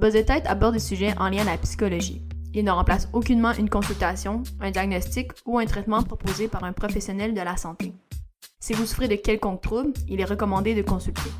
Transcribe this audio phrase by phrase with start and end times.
[0.00, 2.22] Buzz tête aborde des sujets en lien à la psychologie.
[2.54, 7.34] Il ne remplace aucunement une consultation, un diagnostic ou un traitement proposé par un professionnel
[7.34, 7.92] de la santé.
[8.60, 11.30] Si vous souffrez de quelconque trouble, il est recommandé de consulter.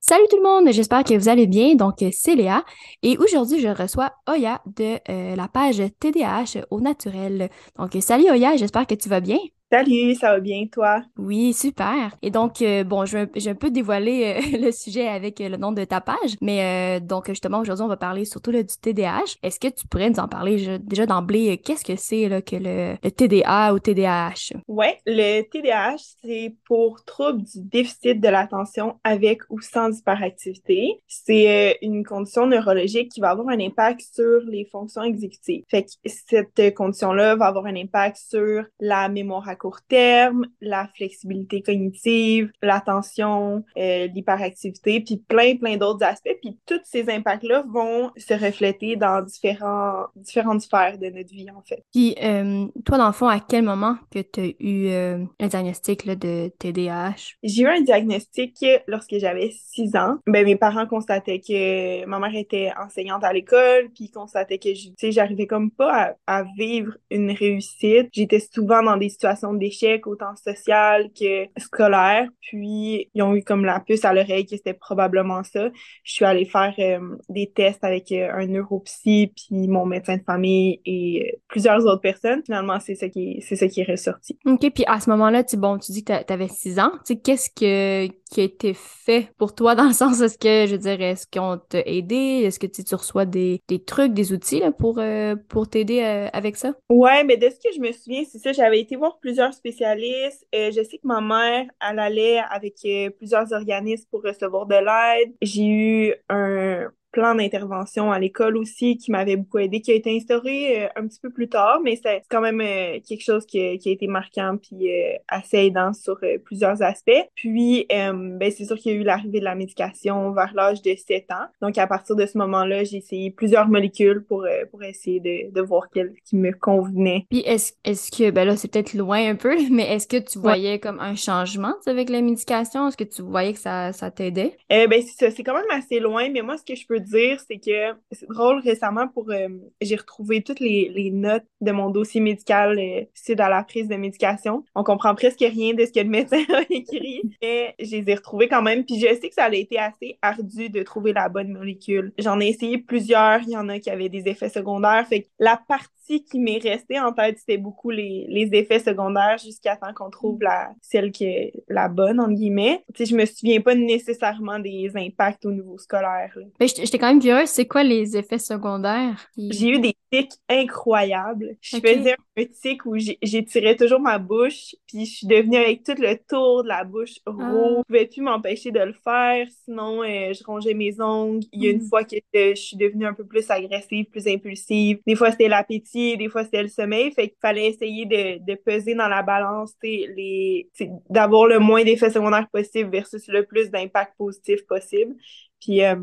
[0.00, 1.76] Salut tout le monde, j'espère que vous allez bien.
[1.76, 2.64] Donc, c'est Léa
[3.04, 7.50] et aujourd'hui, je reçois Oya de euh, la page TDAH au naturel.
[7.78, 9.38] Donc, salut Oya, j'espère que tu vas bien.
[9.72, 11.00] Salut, ça va bien, toi?
[11.16, 12.14] Oui, super.
[12.20, 15.56] Et donc, euh, bon, je vais, un peu dévoiler euh, le sujet avec euh, le
[15.56, 19.38] nom de ta page, mais donc, justement, aujourd'hui, on va parler surtout du TDAH.
[19.42, 21.56] Est-ce que tu pourrais nous en parler déjà d'emblée?
[21.56, 24.58] Qu'est-ce que c'est que le, le, TDA ou TDAH?
[24.68, 31.00] Oui, le TDAH, c'est pour trouble du déficit de l'attention avec ou sans hyperactivité.
[31.08, 35.64] C'est une condition neurologique qui va avoir un impact sur les fonctions exécutives.
[35.70, 40.88] Fait que cette condition-là va avoir un impact sur la mémoire à court terme, la
[40.96, 46.36] flexibilité cognitive, l'attention, euh, l'hyperactivité, puis plein, plein d'autres aspects.
[46.42, 51.62] Puis tous ces impacts-là vont se refléter dans différents, différentes sphères de notre vie, en
[51.62, 51.84] fait.
[51.92, 55.46] Puis euh, toi, dans le fond, à quel moment que tu as eu euh, un
[55.46, 57.36] diagnostic là, de TDAH?
[57.44, 60.16] J'ai eu un diagnostic lorsque j'avais 6 ans.
[60.26, 64.70] Ben, mes parents constataient que ma mère était enseignante à l'école, puis constataient que,
[65.12, 68.08] j'arrivais comme pas à, à vivre une réussite.
[68.10, 72.28] J'étais souvent dans des situations d'échec, autant social que scolaire.
[72.40, 75.70] Puis, ils ont eu comme la puce à l'oreille que c'était probablement ça.
[76.04, 80.22] Je suis allée faire euh, des tests avec euh, un neuropsy, puis mon médecin de
[80.22, 82.42] famille et euh, plusieurs autres personnes.
[82.44, 84.38] Finalement, c'est ça qui est, c'est ça qui est ressorti.
[84.46, 86.92] OK, puis à ce moment-là, tu, bon, tu dis que tu avais six ans.
[87.06, 90.70] Tu sais, qu'est-ce que, qui a été fait pour toi dans le sens, est-ce que,
[90.70, 92.42] je dirais, est-ce qu'on t'a aidé?
[92.44, 95.00] Est-ce que tu, tu reçois des, des trucs, des outils là, pour,
[95.48, 96.00] pour t'aider
[96.32, 96.74] avec ça?
[96.90, 100.46] Ouais, mais de ce que je me souviens, c'est ça, j'avais été voir plusieurs spécialistes.
[100.54, 104.76] Euh, je sais que ma mère, elle allait avec euh, plusieurs organismes pour recevoir de
[104.76, 105.34] l'aide.
[105.42, 110.16] J'ai eu un plan d'intervention à l'école aussi qui m'avait beaucoup aidé, qui a été
[110.16, 113.60] instauré euh, un petit peu plus tard, mais c'est quand même euh, quelque chose qui,
[113.60, 117.10] a été marquant puis euh, assez aidant sur plusieurs aspects.
[117.34, 120.94] Puis, ben, c'est sûr qu'il y a eu l'arrivée de la médication vers l'âge de
[120.94, 121.46] 7 ans.
[121.60, 125.60] Donc, à partir de ce moment-là, j'ai essayé plusieurs molécules pour, pour essayer de, de
[125.60, 127.26] voir quelle qui me convenait.
[127.28, 130.38] Puis, est-ce est que, ben là, c'est peut-être loin un peu, mais est-ce que tu
[130.38, 132.88] voyais comme un changement avec la médication?
[132.88, 134.56] Est-ce que tu voyais que ça, ça t'aidait?
[134.70, 135.30] ben, c'est ça.
[135.30, 138.28] C'est quand même assez loin, mais moi, ce que je peux dire, c'est que c'est
[138.28, 139.48] drôle récemment pour euh,
[139.80, 143.96] j'ai retrouvé toutes les, notes de mon dossier médical euh, suite à la prise de
[143.96, 144.64] médication.
[144.74, 148.14] On comprend presque rien de ce que le médecin a écrit, mais je les ai
[148.14, 148.84] retrouvées quand même.
[148.84, 152.12] Puis je sais que ça a été assez ardu de trouver la bonne molécule.
[152.18, 153.42] J'en ai essayé plusieurs.
[153.42, 155.06] Il y en a qui avaient des effets secondaires.
[155.06, 159.38] Fait que la partie qui m'est restée en tête, c'était beaucoup les, les effets secondaires
[159.38, 162.84] jusqu'à temps qu'on trouve la celle qui est la bonne entre guillemets.
[162.94, 166.36] Tu sais, je me souviens pas nécessairement des impacts au niveau scolaire.
[166.60, 169.28] Mais j'étais quand même curieuse, c'est quoi les effets secondaires?
[169.36, 171.56] J'ai eu des tics incroyables.
[171.60, 175.94] Je faisais un tic où j'étirais toujours ma bouche, puis je suis devenue avec tout
[175.98, 177.30] le tour de la bouche ah.
[177.30, 177.78] rouge.
[177.78, 181.44] Je pouvais plus m'empêcher de le faire, sinon euh, je rongeais mes ongles.
[181.52, 181.88] Il y a une mm.
[181.88, 184.98] fois que je suis devenue un peu plus agressive, plus impulsive.
[185.06, 188.54] Des fois c'était l'appétit, des fois c'était le sommeil, fait qu'il fallait essayer de, de,
[188.54, 190.70] peser dans la balance les
[191.10, 195.14] d'avoir le moins d'effets secondaires possible versus le plus d'impact positif possible.
[195.60, 195.96] Puis euh,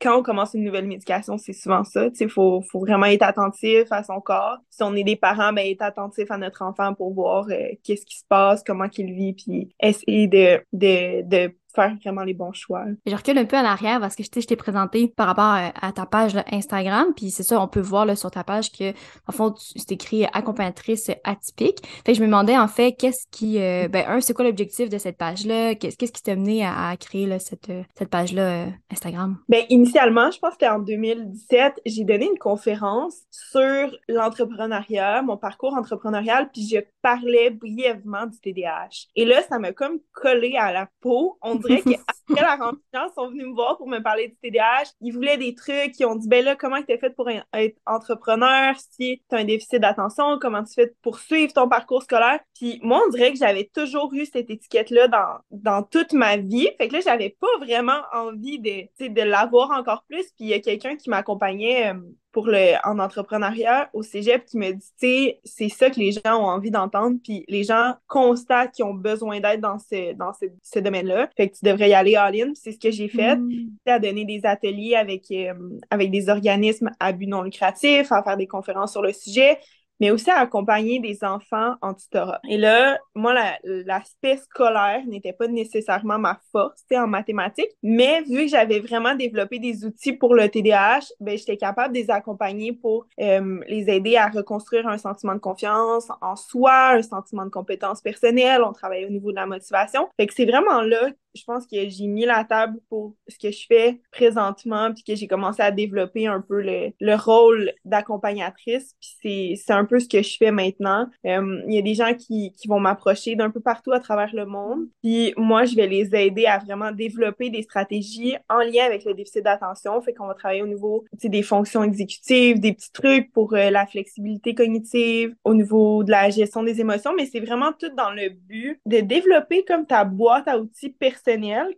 [0.00, 2.08] quand on commence une nouvelle médication, c'est souvent ça.
[2.20, 4.58] Il faut, faut vraiment être attentif à son corps.
[4.70, 8.04] Si on est des parents, ben, être attentif à notre enfant pour voir euh, qu'est-ce
[8.04, 12.52] qui se passe, comment qu'il vit, puis essayer de, de, de faire vraiment les bons
[12.52, 12.84] choix.
[13.06, 16.06] Je recule un peu en arrière parce que je t'ai présenté par rapport à, ta
[16.06, 18.92] page Instagram, puis c'est ça, on peut voir là, sur ta page que,
[19.28, 21.86] en fond, c'est écrit accompagnatrice atypique.
[22.04, 24.88] Fait que je me demandais, en fait, qu'est-ce qui, euh, ben, un, c'est quoi l'objectif
[24.88, 25.74] de cette page-là?
[25.74, 29.38] Qu'est-ce qui t'a mené à, créer là, cette, cette page-là euh, Instagram?
[29.48, 35.36] Ben, initialement, je pense que c'était en 2017, j'ai donné une conférence sur l'entrepreneuriat, mon
[35.36, 39.08] parcours entrepreneurial, puis je parlais brièvement du TDAH.
[39.14, 41.38] Et là, ça m'a comme collé à la peau.
[41.42, 44.90] On dirait qu'après la rencontre, ils sont venus me voir pour me parler du TDAH.
[45.00, 47.78] Ils voulaient des trucs, ils ont dit, ben là, comment tu es fait pour être
[47.86, 48.74] entrepreneur?
[48.90, 50.38] Si tu as un déficit d'attention?
[50.40, 52.40] Comment tu fais pour suivre ton parcours scolaire?
[52.54, 56.68] Puis moi, on dirait que j'avais toujours eu cette étiquette-là dans, dans toute ma vie.
[56.78, 60.24] Fait que là, j'avais pas vraiment envie de, de l'avoir encore plus.
[60.36, 62.00] Puis il y a quelqu'un qui m'accompagnait euh,
[62.36, 66.12] pour le, en entrepreneuriat au cégep qui me dit, tu sais, c'est ça que les
[66.12, 70.34] gens ont envie d'entendre, puis les gens constatent qu'ils ont besoin d'aide dans ce, dans
[70.34, 71.30] ce, ce domaine-là.
[71.34, 72.52] Fait que tu devrais y aller all-in.
[72.52, 73.36] C'est ce que j'ai fait.
[73.36, 73.70] Mm.
[73.86, 75.54] à donner des ateliers avec, euh,
[75.88, 79.58] avec des organismes à but non lucratif, à faire des conférences sur le sujet.
[80.00, 82.40] Mais aussi à accompagner des enfants en tutorat.
[82.48, 83.34] Et là, moi,
[83.64, 89.58] l'aspect scolaire n'était pas nécessairement ma force en mathématiques, mais vu que j'avais vraiment développé
[89.58, 94.16] des outils pour le TDAH, ben, j'étais capable de les accompagner pour euh, les aider
[94.16, 98.62] à reconstruire un sentiment de confiance en soi, un sentiment de compétence personnelle.
[98.62, 100.08] On travaille au niveau de la motivation.
[100.18, 103.50] Fait que c'est vraiment là je pense que j'ai mis la table pour ce que
[103.50, 108.94] je fais présentement, puis que j'ai commencé à développer un peu le, le rôle d'accompagnatrice.
[109.20, 111.08] Puis c'est un peu ce que je fais maintenant.
[111.26, 114.34] Euh, il y a des gens qui, qui vont m'approcher d'un peu partout à travers
[114.34, 114.86] le monde.
[115.02, 119.14] Puis moi, je vais les aider à vraiment développer des stratégies en lien avec le
[119.14, 120.00] déficit d'attention.
[120.00, 123.86] Fait qu'on va travailler au niveau des fonctions exécutives, des petits trucs pour euh, la
[123.86, 128.30] flexibilité cognitive, au niveau de la gestion des émotions, mais c'est vraiment tout dans le
[128.30, 131.25] but de développer comme ta boîte à outils personnelle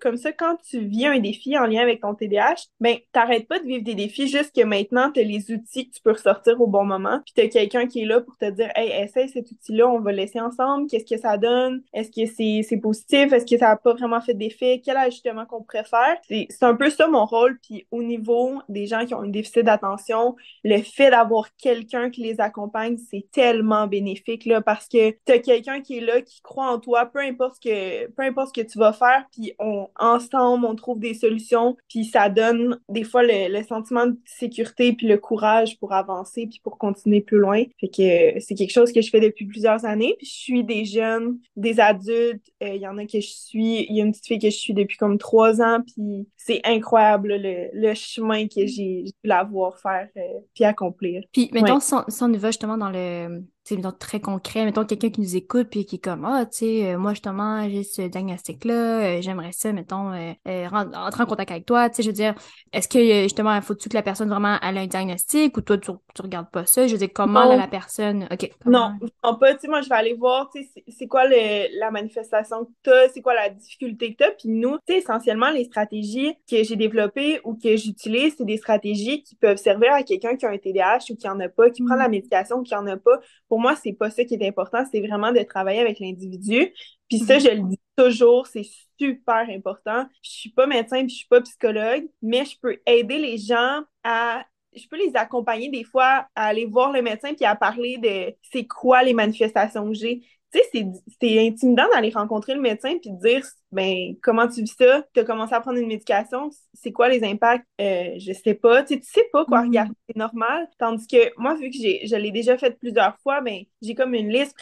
[0.00, 3.58] comme ça, quand tu vis un défi en lien avec ton TDAH, ben, t'arrêtes pas
[3.58, 6.60] de vivre des défis, juste que maintenant, tu as les outils que tu peux ressortir
[6.60, 7.20] au bon moment.
[7.24, 10.00] Puis tu as quelqu'un qui est là pour te dire, hey, essaye cet outil-là, on
[10.00, 10.88] va le laisser ensemble.
[10.88, 11.82] Qu'est-ce que ça donne?
[11.92, 12.26] Est-ce que
[12.62, 13.32] c'est positif?
[13.32, 14.80] Est-ce que ça n'a pas vraiment fait d'effet?
[14.84, 16.16] Quel ajustement qu'on pourrait faire?
[16.28, 17.58] C'est un peu ça mon rôle.
[17.62, 22.22] Puis au niveau des gens qui ont un déficit d'attention, le fait d'avoir quelqu'un qui
[22.22, 26.40] les accompagne, c'est tellement bénéfique là, parce que tu as quelqu'un qui est là, qui
[26.42, 29.88] croit en toi, peu importe que, peu importe ce que tu vas faire, puis on,
[29.96, 35.06] ensemble, on trouve des solutions, puis ça donne des fois le, sentiment de sécurité, puis
[35.06, 37.62] le courage pour avancer, puis pour continuer plus loin.
[37.78, 40.84] Fait que c'est quelque chose que je fais depuis plusieurs années, puis je suis des
[40.84, 44.10] jeunes, des adultes, euh, il y en a que je suis, il y a une
[44.10, 48.66] petite fille que je suis depuis comme trois ans, puis c'est incroyable le, chemin que
[48.66, 51.22] j'ai pu la voir faire, euh, puis accomplir.
[51.32, 54.64] Puis mettons, si, on, y va justement dans le c'est très concret.
[54.64, 57.68] Mettons quelqu'un qui nous écoute puis qui est comme Ah, tu sais, euh, moi justement,
[57.68, 61.90] j'ai ce diagnostic-là, euh, j'aimerais ça, mettons, euh, rentrer en contact avec toi.
[61.90, 62.34] Tu sais, je veux dire,
[62.72, 66.22] est-ce que justement, faut-tu que la personne vraiment ait un diagnostic ou toi, tu, tu
[66.22, 66.86] regardes pas ça?
[66.86, 68.26] Je veux dire, comment la personne?
[68.30, 68.50] OK.
[68.64, 68.94] Non,
[69.24, 69.54] non, pas.
[69.54, 72.90] Tu sais, moi, je vais aller voir, tu sais, c'est quoi la manifestation que tu
[72.90, 74.30] as, c'est quoi la difficulté que tu as.
[74.30, 78.56] Puis nous, tu sais, essentiellement, les stratégies que j'ai développées ou que j'utilise, c'est des
[78.56, 81.70] stratégies qui peuvent servir à quelqu'un qui a un TDAH ou qui en a pas,
[81.70, 82.12] qui prend la mm.
[82.12, 83.20] médication ou qui en a pas.
[83.48, 86.72] Pour moi, c'est pas ça qui est important, c'est vraiment de travailler avec l'individu.
[87.08, 87.42] Puis ça, mm-hmm.
[87.42, 88.66] je le dis toujours, c'est
[88.98, 90.06] super important.
[90.22, 93.82] Je suis pas médecin, puis je suis pas psychologue, mais je peux aider les gens
[94.04, 94.44] à
[94.74, 98.34] je peux les accompagner des fois à aller voir le médecin puis à parler de
[98.52, 100.22] c'est quoi les manifestations que j'ai
[100.52, 100.86] tu sais,
[101.20, 105.04] c'est intimidant d'aller rencontrer le médecin puis de dire, ben, comment tu vis ça?
[105.12, 107.66] Tu as commencé à prendre une médication, c'est quoi les impacts?
[107.80, 108.82] Euh, je sais pas.
[108.82, 109.66] Tu sais, tu sais pas quoi mm-hmm.
[109.66, 110.68] regarder, c'est normal.
[110.78, 114.14] Tandis que moi, vu que j'ai, je l'ai déjà fait plusieurs fois, ben, j'ai comme
[114.14, 114.56] une liste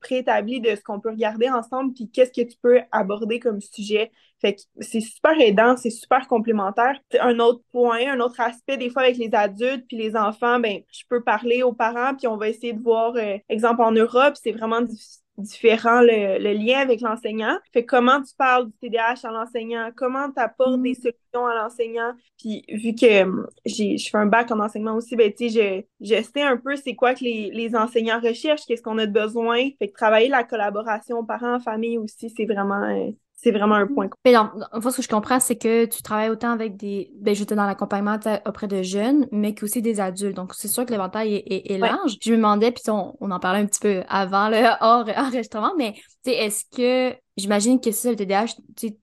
[0.00, 4.12] préétablie de ce qu'on peut regarder ensemble puis qu'est-ce que tu peux aborder comme sujet.
[4.40, 6.98] Fait que c'est super aidant, c'est super complémentaire.
[7.20, 10.80] Un autre point, un autre aspect, des fois avec les adultes puis les enfants, ben,
[10.92, 14.34] je peux parler aux parents puis on va essayer de voir, euh, exemple en Europe,
[14.40, 17.58] c'est vraiment difficile différent le, lien avec l'enseignant.
[17.72, 20.94] Fait comment tu parles du TDAH à l'enseignant, comment tu apportes des mm.
[20.94, 22.12] solutions à l'enseignant?
[22.38, 25.84] Puis vu que hum, j'ai je fais un bac en enseignement aussi, ben tu sais,
[26.00, 29.06] je, je sais un peu c'est quoi que les, les enseignants recherchent, qu'est-ce qu'on a
[29.06, 29.70] de besoin.
[29.78, 33.10] Fait que travailler la collaboration parents-famille aussi, c'est vraiment euh,
[33.42, 34.08] c'est vraiment un point.
[34.24, 37.10] Mais non, en fait, ce que je comprends, c'est que tu travailles autant avec des.
[37.16, 40.36] Ben, j'étais dans l'accompagnement auprès de jeunes, mais aussi des adultes.
[40.36, 42.18] Donc, c'est sûr que l'éventail est, large.
[42.22, 45.72] Je me demandais, puis on, on, en parlait un petit peu avant le hors enregistrement,
[45.76, 45.94] mais
[46.24, 48.56] est-ce que j'imagine que ça, le TDAH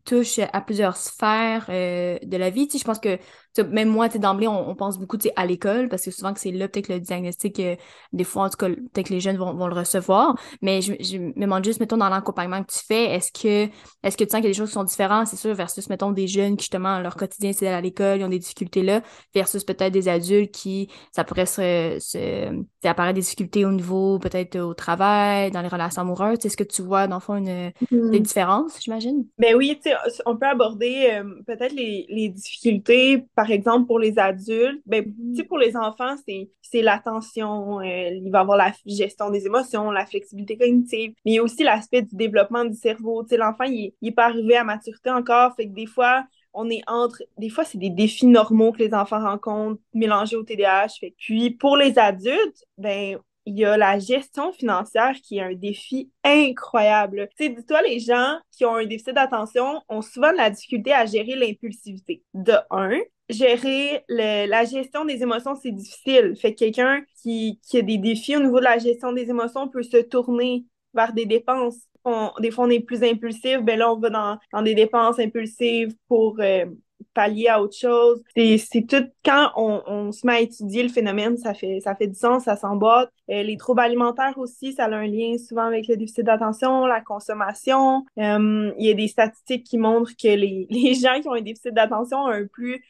[0.05, 2.67] touche à plusieurs sphères euh, de la vie.
[2.71, 3.17] Je pense que
[3.63, 6.87] même moi, d'emblée, on, pense beaucoup à l'école, parce que souvent que c'est là peut-être
[6.89, 7.75] le diagnostic, euh,
[8.13, 10.35] des fois, en tout cas, peut-être que les jeunes vont, vont, le recevoir.
[10.61, 13.69] Mais je, je, me demande juste, mettons, dans l'accompagnement que tu fais, est-ce que
[14.03, 15.89] est-ce que tu sens qu'il y a des choses qui sont différentes, c'est sûr, versus,
[15.89, 19.01] mettons, des jeunes qui, justement, leur quotidien, c'est à l'école, ils ont des difficultés là,
[19.33, 24.57] versus peut-être des adultes qui, ça pourrait se, se apparaître des difficultés au niveau, peut-être
[24.59, 26.37] au travail, dans les relations amoureuses.
[26.45, 28.18] Est-ce que tu vois, dans le fond, une, mm-hmm.
[28.19, 29.25] Des différences, j'imagine?
[29.37, 29.95] Ben oui, tu sais,
[30.25, 34.81] on peut aborder euh, peut-être les, les difficultés, par exemple, pour les adultes.
[34.85, 39.45] Ben, tu sais, pour les enfants, c'est, l'attention, euh, il va avoir la gestion des
[39.45, 43.23] émotions, la flexibilité cognitive, mais il y a aussi l'aspect du développement du cerveau.
[43.23, 46.25] Tu sais, l'enfant, il, il est pas arrivé à maturité encore, fait que des fois,
[46.53, 50.43] on est entre, des fois, c'est des défis normaux que les enfants rencontrent mélangés au
[50.43, 50.89] TDAH.
[50.99, 51.13] Fait.
[51.17, 56.11] Puis pour les adultes, ben, il y a la gestion financière qui est un défi
[56.23, 57.27] incroyable.
[57.35, 60.93] Tu sais, dis-toi, les gens qui ont un déficit d'attention ont souvent de la difficulté
[60.93, 62.21] à gérer l'impulsivité.
[62.35, 66.35] De un, gérer la gestion des émotions, c'est difficile.
[66.39, 69.67] Fait que quelqu'un qui, qui a des défis au niveau de la gestion des émotions
[69.67, 71.87] peut se tourner vers des dépenses.
[72.39, 75.95] des fois, on est plus impulsif, ben là, on va dans, dans des dépenses impulsives
[76.07, 76.65] pour, euh,
[77.13, 78.21] pallier à autre chose.
[78.35, 82.07] C'est tout, quand on, on, se met à étudier le phénomène, ça fait, ça fait
[82.07, 83.11] du sens, ça s'emboîte.
[83.29, 87.01] Euh, les troubles alimentaires aussi, ça a un lien souvent avec le déficit d'attention, la
[87.01, 88.05] consommation.
[88.17, 91.41] Euh, il y a des statistiques qui montrent que les, les gens qui ont un
[91.41, 92.83] déficit d'attention ont un plus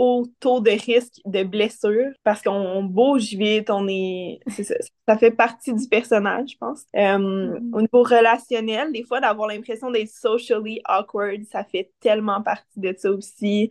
[0.00, 4.74] haut taux de risque de blessure parce qu'on bouge vite, on est, ça,
[5.06, 6.84] ça, fait partie du personnage, je pense.
[6.96, 7.74] Euh, mm-hmm.
[7.74, 12.94] Au niveau relationnel, des fois, d'avoir l'impression d'être socially awkward, ça fait tellement partie de
[12.96, 13.70] ça aussi.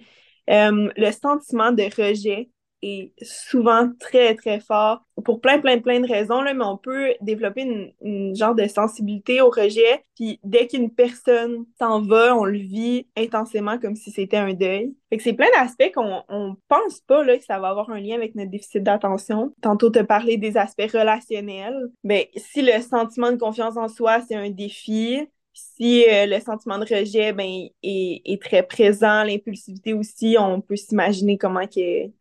[0.52, 2.50] Euh, le sentiment de rejet,
[2.82, 7.14] est souvent très, très fort pour plein, plein, plein de raisons, là, mais on peut
[7.22, 10.04] développer une, une genre de sensibilité au rejet.
[10.16, 14.94] Puis dès qu'une personne s'en va, on le vit intensément comme si c'était un deuil.
[15.10, 18.00] Fait que c'est plein d'aspects qu'on on pense pas là, que ça va avoir un
[18.00, 19.54] lien avec notre déficit d'attention.
[19.62, 21.90] Tantôt, te parler des aspects relationnels.
[22.04, 25.20] Ben, si le sentiment de confiance en soi, c'est un défi,
[25.54, 31.38] si euh, le sentiment de rejet ben, est, très présent, l'impulsivité aussi, on peut s'imaginer
[31.38, 31.66] comment,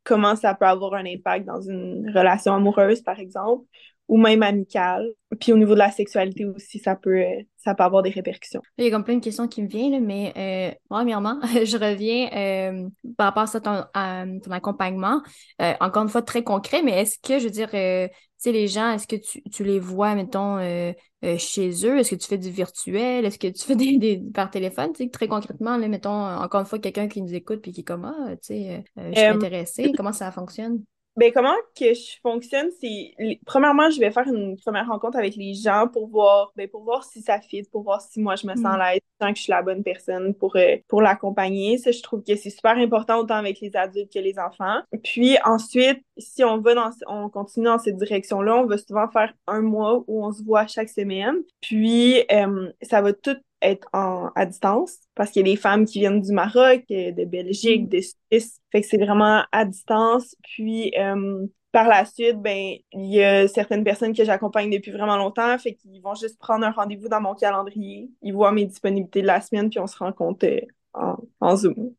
[0.04, 3.64] comment ça peut avoir un impact dans une relation amoureuse, par exemple,
[4.08, 5.06] ou même amicale.
[5.38, 7.22] Puis au niveau de la sexualité aussi, ça peut,
[7.58, 8.62] ça peut avoir des répercussions.
[8.78, 12.30] Il y a comme plein de questions qui me viennent, mais euh, premièrement, je reviens
[12.32, 12.88] euh,
[13.18, 15.20] par rapport à, ton, à ton accompagnement.
[15.60, 18.52] Euh, encore une fois, très concret, mais est-ce que, je veux dire, euh, tu sais,
[18.52, 20.92] les gens, est-ce que tu, tu, les vois, mettons, euh,
[21.36, 21.98] chez eux?
[21.98, 23.26] Est-ce que tu fais du virtuel?
[23.26, 24.92] Est-ce que tu fais des, des par téléphone?
[24.94, 27.82] Tu sais, très concrètement, là, mettons, encore une fois, quelqu'un qui nous écoute puis qui
[27.82, 29.92] est comme, ah, tu sais, je suis intéressée.
[29.94, 30.82] Comment ça fonctionne?
[31.18, 33.10] Ben, comment que je fonctionne, c'est
[33.44, 37.02] premièrement, je vais faire une première rencontre avec les gens pour voir ben, pour voir
[37.02, 39.50] si ça fit, pour voir si moi je me sens à l'aise, que je suis
[39.50, 41.76] la bonne personne pour euh, pour l'accompagner.
[41.78, 44.80] Ça, je trouve que c'est super important autant avec les adultes que les enfants.
[45.02, 49.34] Puis ensuite, si on va dans on continue dans cette direction-là, on va souvent faire
[49.48, 51.34] un mois où on se voit chaque semaine.
[51.60, 55.84] Puis euh, ça va tout être en, à distance parce qu'il y a des femmes
[55.84, 57.88] qui viennent du Maroc, euh, de Belgique, mm.
[57.88, 58.60] de Suisse.
[58.70, 60.36] Fait que c'est vraiment à distance.
[60.42, 65.16] Puis euh, par la suite, ben il y a certaines personnes que j'accompagne depuis vraiment
[65.16, 68.10] longtemps, fait qu'ils vont juste prendre un rendez-vous dans mon calendrier.
[68.22, 70.60] Ils voient mes disponibilités de la semaine, puis on se rencontre euh,
[70.94, 71.92] en, en Zoom.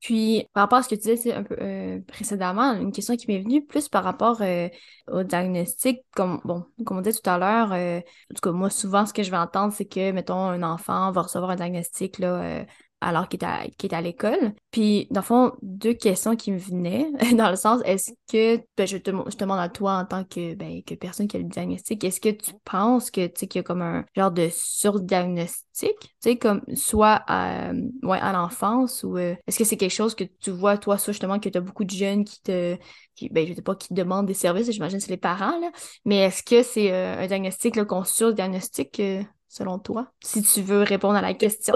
[0.00, 3.26] Puis, par rapport à ce que tu disais un peu euh, précédemment, une question qui
[3.28, 4.68] m'est venue plus par rapport euh,
[5.10, 6.00] au diagnostic.
[6.14, 9.14] Comme, bon, comme on disait tout à l'heure, euh, en tout cas, moi, souvent, ce
[9.14, 12.66] que je vais entendre, c'est que, mettons, un enfant va recevoir un diagnostic là,
[13.00, 14.54] alors qu'il est à, l'école.
[14.70, 18.86] Puis, dans le fond, deux questions qui me venaient, dans le sens, est-ce que, ben,
[18.86, 21.40] je, te, je te demande à toi en tant que, ben, que personne qui a
[21.40, 24.30] le diagnostic, est-ce que tu penses que, tu sais, qu'il y a comme un genre
[24.30, 27.72] de surdiagnostic, tu sais, comme soit à,
[28.02, 31.12] ouais, à l'enfance ou euh, est-ce que c'est quelque chose que tu vois, toi, soit
[31.12, 32.76] justement, que tu as beaucoup de jeunes qui te,
[33.14, 35.70] qui, ben, je sais pas, qui demandent des services, j'imagine c'est les parents, là,
[36.04, 40.82] mais est-ce que c'est euh, un diagnostic, qu'on surdiagnostique, euh, selon toi, si tu veux
[40.82, 41.74] répondre à la question?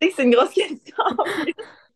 [0.00, 0.94] C'est une grosse question.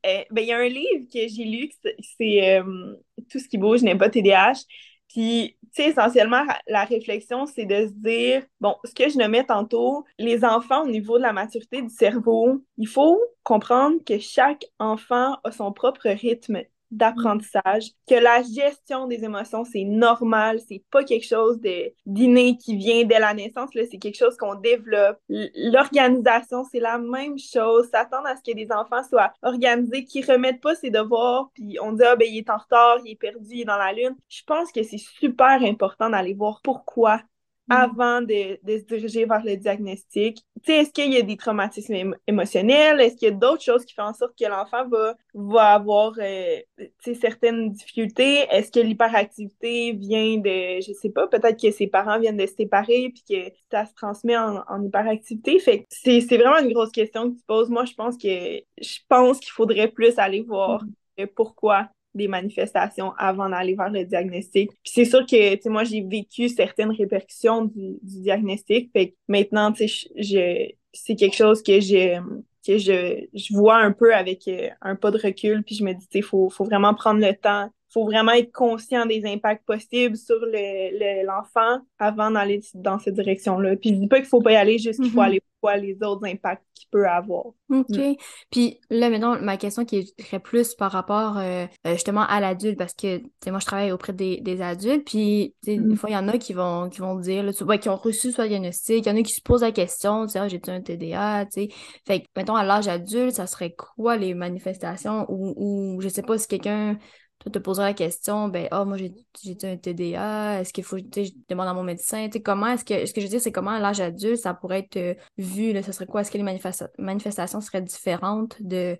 [0.04, 1.70] Euh, ben, il y a un livre que j'ai lu,
[2.18, 2.96] c'est euh,
[3.30, 4.64] Tout ce qui bouge n'est pas TDAH.
[5.08, 9.44] Puis, tu sais, essentiellement, la réflexion, c'est de se dire, bon, ce que je nommais
[9.44, 14.64] tantôt, les enfants au niveau de la maturité du cerveau, il faut comprendre que chaque
[14.78, 21.02] enfant a son propre rythme d'apprentissage, que la gestion des émotions, c'est normal, c'est pas
[21.02, 21.58] quelque chose
[22.06, 25.18] d'inné qui vient dès la naissance, c'est quelque chose qu'on développe.
[25.28, 27.88] L'organisation, c'est la même chose.
[27.90, 31.92] S'attendre à ce que des enfants soient organisés, qui remettent pas ses devoirs, puis on
[31.92, 34.16] dit, ah, ben, il est en retard, il est perdu, il est dans la lune.
[34.28, 37.20] Je pense que c'est super important d'aller voir pourquoi
[37.68, 37.72] Mm.
[37.72, 40.38] avant de, de, se diriger vers le diagnostic.
[40.38, 43.00] Tu sais, est-ce qu'il y a des traumatismes émotionnels?
[43.00, 46.12] Est-ce qu'il y a d'autres choses qui font en sorte que l'enfant va, va avoir
[46.18, 46.58] euh,
[47.00, 48.46] certaines difficultés?
[48.50, 52.54] Est-ce que l'hyperactivité vient de, je sais pas, peut-être que ses parents viennent de se
[52.54, 55.60] séparer puis que ça se transmet en, en hyperactivité?
[55.60, 57.70] Fait c'est vraiment une grosse question que tu poses.
[57.70, 60.82] Moi, je pense que je pense qu'il faudrait plus aller voir
[61.16, 61.26] mm.
[61.36, 64.70] pourquoi des manifestations avant d'aller vers le diagnostic.
[64.82, 68.90] Puis c'est sûr que, tu sais, moi, j'ai vécu certaines répercussions du, du diagnostic.
[68.92, 72.18] Fait que maintenant, tu sais, je, c'est quelque chose que je,
[72.66, 75.62] que je, je vois un peu avec euh, un pas de recul.
[75.64, 78.52] Puis je me dis, tu sais, faut, faut vraiment prendre le temps faut vraiment être
[78.52, 83.76] conscient des impacts possibles sur l'enfant le, avant d'aller dans cette direction-là.
[83.76, 85.24] Puis je dis pas qu'il faut pas y aller, juste qu'il faut mm-hmm.
[85.24, 87.46] aller voir les autres impacts qu'il peut avoir.
[87.70, 87.88] OK.
[87.90, 88.14] Mm.
[88.50, 92.78] Puis là, maintenant, ma question qui est plus par rapport euh, euh, justement à l'adulte,
[92.78, 95.96] parce que moi, je travaille auprès des, des adultes, puis des mm.
[95.96, 98.32] fois, il y en a qui vont, qui vont dire, là, ouais, qui ont reçu
[98.32, 100.70] soit diagnostic, il y en a qui se posent la question, tu sais, ah, j'ai-tu
[100.70, 101.68] un TDA, tu sais.
[102.06, 106.22] Fait que, mettons, à l'âge adulte, ça serait quoi les manifestations ou, ou je sais
[106.22, 106.98] pas si quelqu'un
[107.42, 111.08] toi, te poseras la question, ben, oh, moi, j'ai un TDA, est-ce qu'il faut, tu
[111.12, 113.30] sais, je demande à mon médecin, tu sais, comment est-ce que, ce que je veux
[113.30, 116.20] dire, c'est comment à l'âge adulte, ça pourrait être euh, vu, là, ce serait quoi?
[116.20, 118.96] Est-ce que les manifestations seraient différentes de,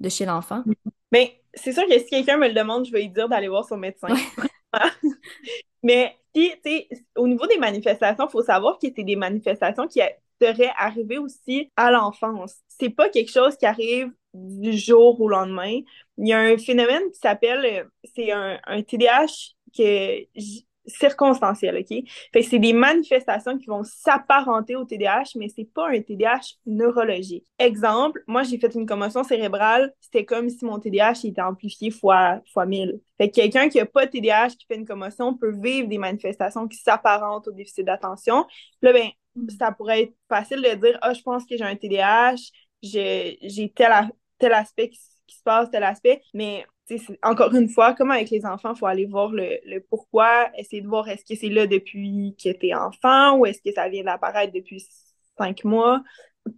[0.00, 0.64] de chez l'enfant?
[1.12, 3.64] Mais c'est sûr que si quelqu'un me le demande, je vais lui dire d'aller voir
[3.64, 4.08] son médecin.
[5.84, 10.00] Mais tu sais, au niveau des manifestations, il faut savoir que c'est des manifestations qui
[10.40, 12.56] seraient arrivées aussi à l'enfance.
[12.66, 15.80] C'est pas quelque chose qui arrive du jour au lendemain.
[16.18, 20.26] Il y a un phénomène qui s'appelle, euh, c'est un, un TDAH que
[20.86, 22.04] circonstanciel, OK?
[22.32, 27.46] Fait c'est des manifestations qui vont s'apparenter au TDAH, mais c'est pas un TDAH neurologique.
[27.58, 32.40] Exemple, moi, j'ai fait une commotion cérébrale, c'était comme si mon TDAH était amplifié fois,
[32.52, 33.00] fois 1000.
[33.18, 35.98] Fait que quelqu'un qui a pas de TDAH, qui fait une commotion, peut vivre des
[35.98, 38.46] manifestations qui s'apparentent au déficit d'attention.
[38.82, 39.48] Là, ben, mm.
[39.58, 42.36] ça pourrait être facile de dire, ah, oh, je pense que j'ai un TDAH,
[42.82, 43.92] j'ai tel,
[44.38, 46.64] tel aspect qui, qui se passe, tel aspect, mais
[47.22, 50.88] encore une fois, comme avec les enfants, il faut aller voir le, pourquoi, essayer de
[50.88, 54.04] voir est-ce que c'est là depuis que tu es enfant ou est-ce que ça vient
[54.04, 54.84] d'apparaître depuis
[55.38, 56.02] cinq mois.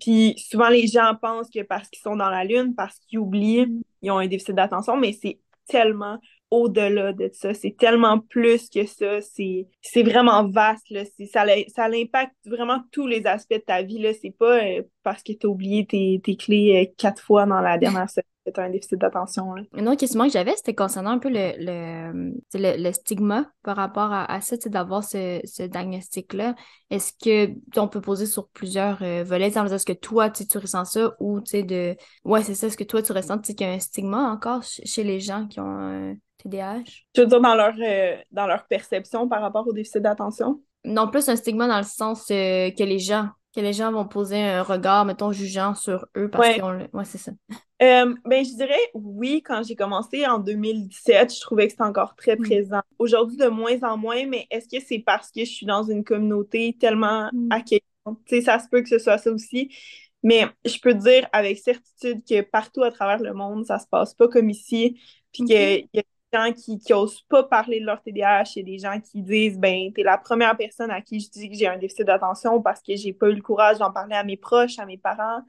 [0.00, 3.82] Puis souvent, les gens pensent que parce qu'ils sont dans la lune, parce qu'ils oublient,
[4.02, 6.18] ils ont un déficit d'attention, mais c'est tellement
[6.50, 7.54] au-delà de ça.
[7.54, 9.20] C'est tellement plus que ça.
[9.20, 10.90] C'est vraiment vaste.
[10.90, 11.04] Là.
[11.32, 14.04] Ça, ça impacte vraiment tous les aspects de ta vie.
[14.20, 17.60] C'est pas euh, parce que tu as oublié tes, tes clés euh, quatre fois dans
[17.60, 19.54] la dernière semaine c'est un déficit d'attention.
[19.76, 24.12] Une autre question que j'avais, c'était concernant un peu le, le, le, stigma par rapport
[24.12, 26.54] à, à ça, d'avoir ce, ce diagnostic-là.
[26.90, 31.14] Est-ce que on peut poser sur plusieurs euh, volets, est-ce que toi, tu ressens ça
[31.18, 31.96] ou de.
[32.24, 35.02] Ouais, c'est ça, est-ce que toi, tu ressens qu'il y a un stigma encore chez
[35.02, 36.84] les gens qui ont un TDAH?
[37.14, 40.60] Tu veux dire dans leur, euh, dans leur perception par rapport au déficit d'attention?
[40.84, 44.06] Non, plus un stigma dans le sens euh, que les gens que les gens vont
[44.06, 46.60] poser un regard, mettons, jugeant sur eux parce ouais.
[46.60, 47.32] qu'on Ouais, c'est ça.
[47.82, 52.16] Euh, ben, je dirais oui, quand j'ai commencé en 2017, je trouvais que c'était encore
[52.16, 52.42] très mm.
[52.42, 52.80] présent.
[52.98, 56.02] Aujourd'hui, de moins en moins, mais est-ce que c'est parce que je suis dans une
[56.02, 57.52] communauté tellement mm.
[57.52, 58.18] accueillante?
[58.24, 59.76] Tu sais, ça se peut que ce soit ça aussi.
[60.22, 64.14] Mais je peux dire avec certitude que partout à travers le monde, ça se passe
[64.14, 64.98] pas comme ici.
[65.34, 66.02] Puis qu'il y a
[66.32, 69.58] gens qui n'osent pas parler de leur TDAH, il y a des gens qui disent
[69.58, 72.82] ben t'es la première personne à qui je dis que j'ai un déficit d'attention parce
[72.82, 75.40] que j'ai pas eu le courage d'en parler à mes proches, à mes parents.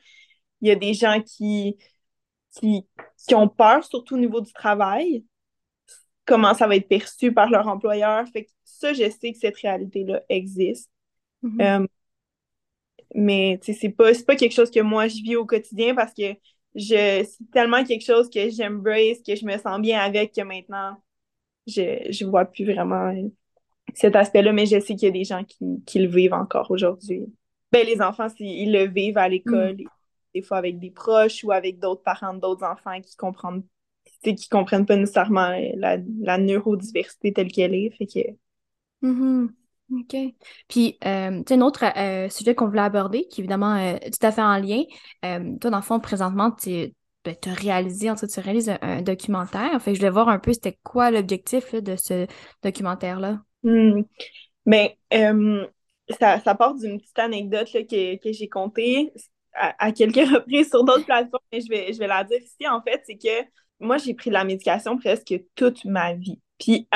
[0.62, 1.78] Il y a des gens qui,
[2.52, 2.88] qui,
[3.28, 5.26] qui ont peur, surtout au niveau du travail,
[6.26, 8.28] comment ça va être perçu par leur employeur.
[8.30, 10.92] Fait que ça, je sais que cette réalité-là existe.
[11.44, 11.84] Mm-hmm.
[11.84, 11.88] Euh,
[13.16, 16.34] mais c'est pas, pas quelque chose que moi je vis au quotidien parce que
[16.78, 20.96] je c'est tellement quelque chose que j'embrace, que je me sens bien avec que maintenant
[21.66, 23.14] je je vois plus vraiment
[23.94, 26.70] cet aspect-là, mais je sais qu'il y a des gens qui, qui le vivent encore
[26.70, 27.26] aujourd'hui.
[27.72, 29.88] Ben les enfants, ils le vivent à l'école, mm.
[30.36, 33.64] des fois avec des proches ou avec d'autres parents d'autres enfants qui comprennent
[34.24, 37.92] qui comprennent pas nécessairement la, la neurodiversité telle qu'elle est.
[37.98, 39.50] Fait que mm-hmm.
[39.92, 40.16] OK.
[40.68, 44.32] Puis, euh, tu un autre euh, sujet qu'on voulait aborder, qui évidemment euh, tout à
[44.32, 44.84] fait en lien.
[45.22, 49.82] toi, dans le fond, présentement, tu ben, as réalisé, tu réalises un, documentaire.
[49.82, 52.28] Fait je voulais voir un peu c'était quoi l'objectif de ce
[52.64, 53.42] documentaire-là.
[53.64, 55.68] Mais ben,
[56.20, 59.14] ça, ça part d'une petite anecdote que, que j'ai contée
[59.54, 62.68] à, à, quelques reprises sur d'autres plateformes, mais je vais, je vais la dire ici,
[62.68, 63.48] en fait, c'est que
[63.80, 66.40] moi, j'ai pris de la médication presque toute ma vie.
[66.60, 66.88] Puis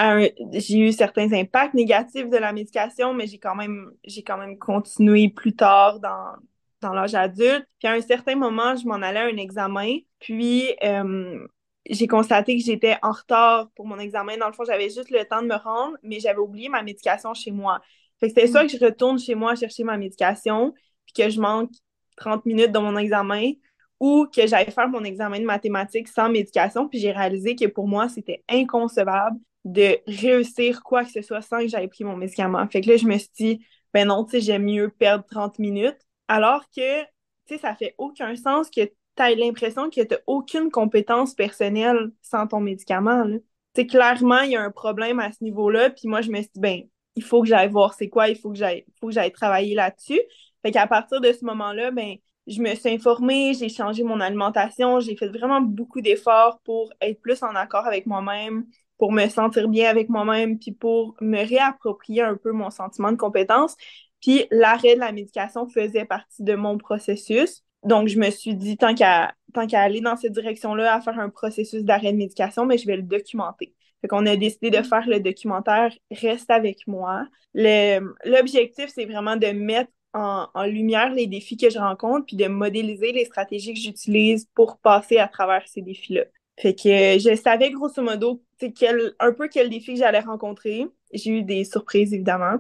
[0.53, 4.57] j'ai eu certains impacts négatifs de la médication, mais j'ai quand même j'ai quand même
[4.57, 6.33] continué plus tard dans,
[6.81, 7.67] dans l'âge adulte.
[7.79, 11.45] Puis à un certain moment, je m'en allais à un examen, puis euh,
[11.87, 14.37] j'ai constaté que j'étais en retard pour mon examen.
[14.37, 17.33] Dans le fond, j'avais juste le temps de me rendre, mais j'avais oublié ma médication
[17.35, 17.81] chez moi.
[18.19, 20.73] Fait que c'était soit que je retourne chez moi chercher ma médication,
[21.05, 21.71] puis que je manque
[22.17, 23.53] 30 minutes dans mon examen,
[24.01, 27.87] ou que j'allais faire mon examen de mathématiques sans médication, puis j'ai réalisé que pour
[27.87, 32.67] moi, c'était inconcevable de réussir quoi que ce soit sans que j'aille pris mon médicament.
[32.67, 35.59] Fait que là, je me suis dit, ben non, tu sais, j'aime mieux perdre 30
[35.59, 35.99] minutes.
[36.27, 37.09] Alors que, tu
[37.45, 42.47] sais, ça fait aucun sens que tu aies l'impression que tu aucune compétence personnelle sans
[42.47, 43.25] ton médicament.
[43.25, 45.91] Tu sais, clairement, il y a un problème à ce niveau-là.
[45.91, 46.81] Puis moi, je me suis dit, ben,
[47.15, 49.75] il faut que j'aille voir c'est quoi, il faut que j'aille, faut que j'aille travailler
[49.75, 50.21] là-dessus.
[50.63, 52.15] Fait qu'à partir de ce moment-là, ben,
[52.51, 57.21] je me suis informée, j'ai changé mon alimentation, j'ai fait vraiment beaucoup d'efforts pour être
[57.21, 58.65] plus en accord avec moi-même,
[58.97, 63.17] pour me sentir bien avec moi-même, puis pour me réapproprier un peu mon sentiment de
[63.17, 63.75] compétence.
[64.21, 67.63] Puis l'arrêt de la médication faisait partie de mon processus.
[67.83, 69.33] Donc, je me suis dit, tant qu'à
[69.67, 72.95] qu'à aller dans cette direction-là, à faire un processus d'arrêt de médication, mais je vais
[72.95, 73.73] le documenter.
[74.01, 77.25] Fait qu'on a décidé de faire le documentaire Reste avec moi.
[77.53, 83.11] L'objectif, c'est vraiment de mettre en, lumière les défis que je rencontre, puis de modéliser
[83.11, 86.25] les stratégies que j'utilise pour passer à travers ces défis-là.
[86.59, 88.43] Fait que je savais grosso modo
[88.75, 90.85] quel, un peu quel défi que j'allais rencontrer.
[91.13, 92.57] J'ai eu des surprises, évidemment.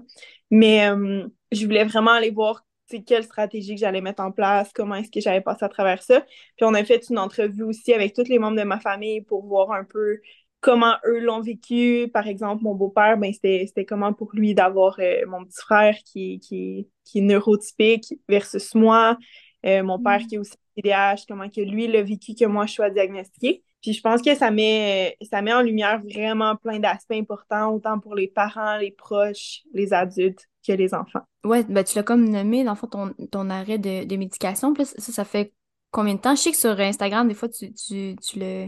[0.49, 2.63] Mais euh, je voulais vraiment aller voir
[2.99, 6.21] quelle stratégie que j'allais mettre en place, comment est-ce que j'allais passer à travers ça.
[6.21, 9.45] Puis on a fait une entrevue aussi avec tous les membres de ma famille pour
[9.45, 10.19] voir un peu
[10.61, 12.09] comment eux l'ont vécu.
[12.13, 16.39] Par exemple, mon beau-père, ben, c'était comment pour lui d'avoir euh, mon petit frère qui,
[16.39, 19.17] qui, qui est neurotypique versus moi.
[19.65, 20.27] Euh, mon père mm.
[20.27, 23.63] qui est aussi TDAH, comment que lui l'a vécu que moi je sois diagnostiquée.
[23.81, 27.99] Puis je pense que ça met, ça met en lumière vraiment plein d'aspects importants, autant
[27.99, 31.21] pour les parents, les proches, les adultes que les enfants.
[31.43, 34.73] Ouais, ben tu l'as comme nommé, dans le fond, ton, ton arrêt de, de médication.
[34.73, 35.53] Puis ça, ça fait
[35.89, 36.35] combien de temps?
[36.35, 38.67] Je sais que sur Instagram, des fois, tu, tu, tu le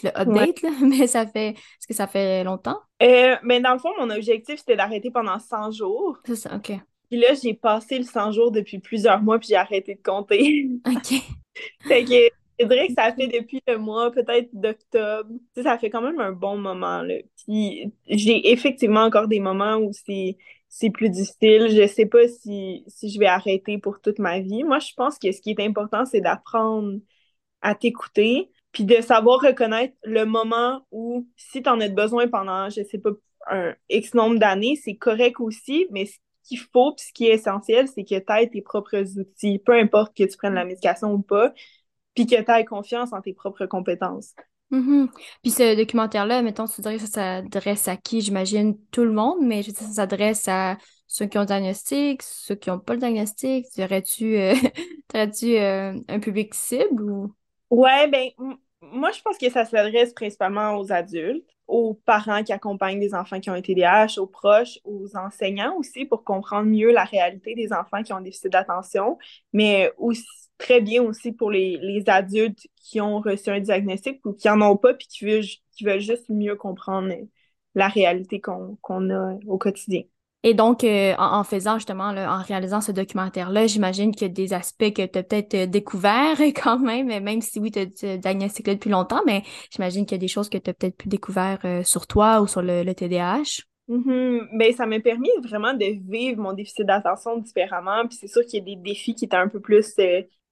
[0.00, 1.50] tu le update, là, mais ça fait.
[1.50, 2.78] Est-ce que ça fait longtemps?
[3.02, 6.18] Euh, mais dans le fond, mon objectif, c'était d'arrêter pendant 100 jours.
[6.24, 6.72] C'est ça, OK.
[7.10, 10.68] Puis là, j'ai passé le 100 jours depuis plusieurs mois, puis j'ai arrêté de compter.
[10.86, 11.22] OK.
[11.86, 12.28] fait que
[12.58, 15.28] je dirais que ça fait depuis le mois, peut-être d'octobre.
[15.30, 17.14] Tu sais, ça fait quand même un bon moment, là.
[17.44, 20.36] Puis j'ai effectivement encore des moments où c'est
[20.68, 21.68] c'est plus difficile.
[21.70, 24.64] Je sais pas si, si je vais arrêter pour toute ma vie.
[24.64, 26.98] Moi, je pense que ce qui est important, c'est d'apprendre
[27.62, 32.68] à t'écouter, puis de savoir reconnaître le moment où, si tu en as besoin pendant,
[32.68, 33.10] je sais pas,
[33.50, 37.34] un X nombre d'années, c'est correct aussi, mais ce qu'il faut, puis ce qui est
[37.34, 41.12] essentiel, c'est que tu aies tes propres outils, peu importe que tu prennes la médication
[41.12, 41.52] ou pas,
[42.14, 44.34] puis que tu aies confiance en tes propres compétences.
[44.72, 45.08] Mm-hmm.
[45.42, 48.20] Puis ce documentaire-là, mettons, tu dirais que ça s'adresse à qui?
[48.20, 50.76] J'imagine tout le monde, mais je dire, ça s'adresse à
[51.06, 53.66] ceux qui ont le diagnostic, ceux qui n'ont pas le diagnostic.
[53.78, 54.54] Aurais-tu euh,
[55.14, 57.32] euh, un public cible ou?
[57.70, 58.30] Ouais, ben,
[58.80, 63.40] moi, je pense que ça s'adresse principalement aux adultes, aux parents qui accompagnent des enfants
[63.40, 67.72] qui ont un TDAH, aux proches, aux enseignants aussi pour comprendre mieux la réalité des
[67.72, 69.18] enfants qui ont des déficit d'attention,
[69.52, 70.24] mais aussi
[70.58, 74.60] très bien aussi pour les, les, adultes qui ont reçu un diagnostic ou qui en
[74.62, 77.12] ont pas puis qui veulent, qui veulent juste mieux comprendre
[77.74, 78.76] la réalité qu'on
[79.10, 80.02] a au quotidien.
[80.48, 84.52] Et donc, euh, en, faisant justement, en réalisant ce documentaire-là, j'imagine qu'il y a des
[84.52, 88.76] aspects que tu as peut-être euh, découverts quand même, même si oui, tu as diagnostiqué
[88.76, 91.58] depuis longtemps, mais j'imagine qu'il y a des choses que tu as peut-être plus découvert
[91.64, 93.64] euh, sur toi ou sur le, TDAH.
[93.88, 94.56] Mm-hmm.
[94.56, 98.06] Ben, ça m'a permis vraiment de vivre mon déficit d'attention différemment.
[98.06, 99.96] Puis c'est sûr qu'il y a des défis qui étaient un peu plus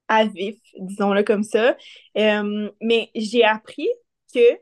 [0.08, 1.76] à vif, disons-le comme ça.
[2.18, 3.88] Euh, mais j'ai appris
[4.34, 4.58] que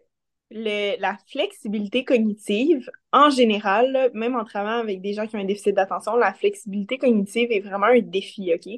[0.54, 5.74] la flexibilité cognitive, en général, même en travaillant avec des gens qui ont un déficit
[5.74, 8.68] d'attention, la flexibilité cognitive est vraiment un défi, OK?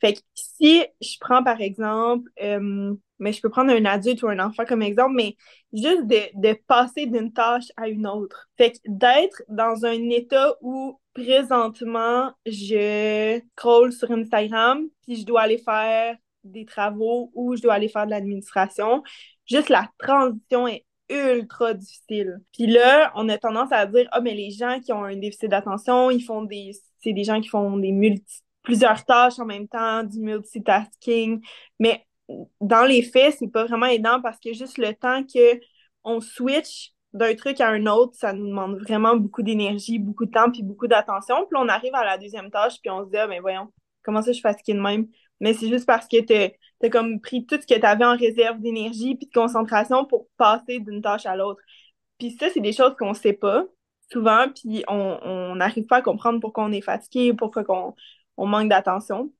[0.00, 4.28] Fait que si je prends par exemple, euh, mais je peux prendre un adulte ou
[4.28, 5.36] un enfant comme exemple, mais
[5.72, 8.48] juste de, de passer d'une tâche à une autre.
[8.56, 15.42] Fait que d'être dans un état où présentement, je scroll sur Instagram, puis je dois
[15.42, 19.02] aller faire des travaux ou je dois aller faire de l'administration.
[19.46, 22.38] Juste la transition est ultra difficile.
[22.52, 25.50] Puis là, on a tendance à dire ah mais les gens qui ont un déficit
[25.50, 29.68] d'attention, ils font des c'est des gens qui font des multi plusieurs tâches en même
[29.68, 31.40] temps, du multitasking,
[31.78, 32.04] mais
[32.60, 35.60] dans les faits, c'est pas vraiment aidant parce que juste le temps que
[36.02, 40.30] on switch d'un truc à un autre, ça nous demande vraiment beaucoup d'énergie, beaucoup de
[40.32, 41.46] temps, puis beaucoup d'attention.
[41.46, 44.20] Puis on arrive à la deuxième tâche, puis on se dit, ah, ben voyons, comment
[44.20, 45.06] ça je suis fatiguée de même?
[45.40, 46.52] Mais c'est juste parce que tu
[46.86, 50.28] as, comme pris tout ce que tu avais en réserve d'énergie puis de concentration pour
[50.36, 51.60] passer d'une tâche à l'autre.
[52.18, 53.64] Puis ça, c'est des choses qu'on sait pas
[54.12, 57.94] souvent, puis on n'arrive pas à comprendre pourquoi on est fatigué, pourquoi on,
[58.36, 59.30] on manque d'attention.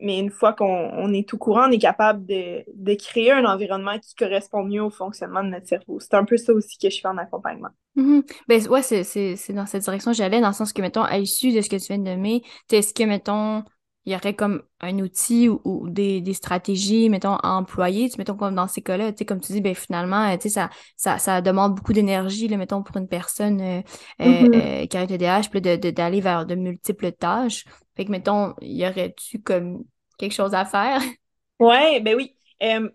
[0.00, 3.98] Mais une fois qu'on est tout courant, on est capable de, de, créer un environnement
[3.98, 5.98] qui correspond mieux au fonctionnement de notre cerveau.
[5.98, 7.70] C'est un peu ça aussi que je fais en accompagnement.
[7.96, 8.22] Mm-hmm.
[8.46, 11.52] Ben ouais, c'est dans cette direction que j'allais, dans le sens que, mettons, à l'issue
[11.52, 13.64] de ce que tu viens de nommer, est-ce que, mettons,
[14.08, 18.54] il y aurait comme un outil ou, des, des, stratégies, mettons, à employer, mettons, comme
[18.54, 21.42] dans ces cas-là, tu sais, comme tu dis, ben finalement, tu sais, ça, ça, ça
[21.42, 23.82] demande beaucoup d'énergie, mettons, pour une personne euh,
[24.22, 24.82] euh, mm-hmm.
[24.82, 27.66] euh, qui a un TDAH, puis d'aller de, vers de multiples tâches.
[27.98, 29.84] Fait que, mettons, y aurait-tu comme
[30.18, 31.00] quelque chose à faire?
[31.60, 32.36] Ouais, ben oui.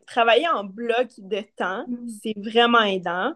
[0.07, 2.07] travailler en bloc de temps, mm.
[2.07, 3.33] c'est vraiment aidant.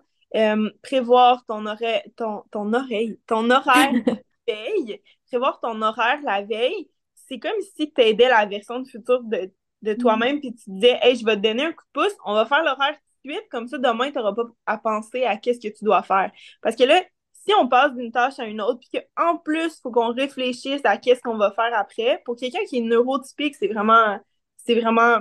[0.82, 4.16] prévoir ton oreille, ton, ton oreille, ton horaire de
[4.48, 6.88] veille, prévoir ton horaire la veille,
[7.28, 9.98] c'est comme si tu aidais la version de futur de, de mm.
[9.98, 12.46] toi-même, puis tu disais, hey, je vais te donner un coup de pouce, on va
[12.46, 15.60] faire l'horaire tout de suite, comme ça, demain, tu n'auras pas à penser à qu'est-ce
[15.60, 16.32] que tu dois faire.
[16.62, 17.02] Parce que là,
[17.34, 20.82] si on passe d'une tâche à une autre, puis qu'en plus, il faut qu'on réfléchisse
[20.84, 24.20] à qu'est-ce qu'on va faire après, pour quelqu'un qui est neurotypique, c'est vraiment,
[24.58, 25.20] c'est vraiment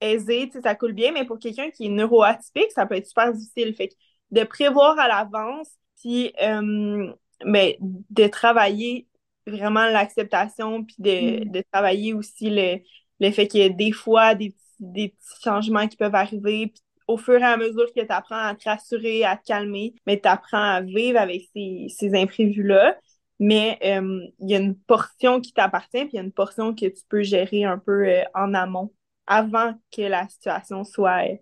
[0.00, 3.74] aisé, ça coule bien, mais pour quelqu'un qui est neuroatypique, ça peut être super difficile.
[3.74, 3.94] Fait que
[4.30, 5.68] de prévoir à l'avance,
[6.00, 7.12] puis euh,
[7.44, 9.06] mais de travailler
[9.46, 11.50] vraiment l'acceptation, puis de, mm.
[11.50, 12.78] de, travailler aussi le,
[13.20, 16.68] le fait qu'il y a des fois des, des petits changements qui peuvent arriver.
[16.68, 19.94] Puis au fur et à mesure que tu apprends à te rassurer, à te calmer,
[20.06, 22.96] mais tu apprends à vivre avec ces, ces imprévus-là.
[23.40, 26.74] mais euh, il y a une portion qui t'appartient, puis il y a une portion
[26.74, 28.92] que tu peux gérer un peu euh, en amont,
[29.26, 31.36] avant que la situation soit euh,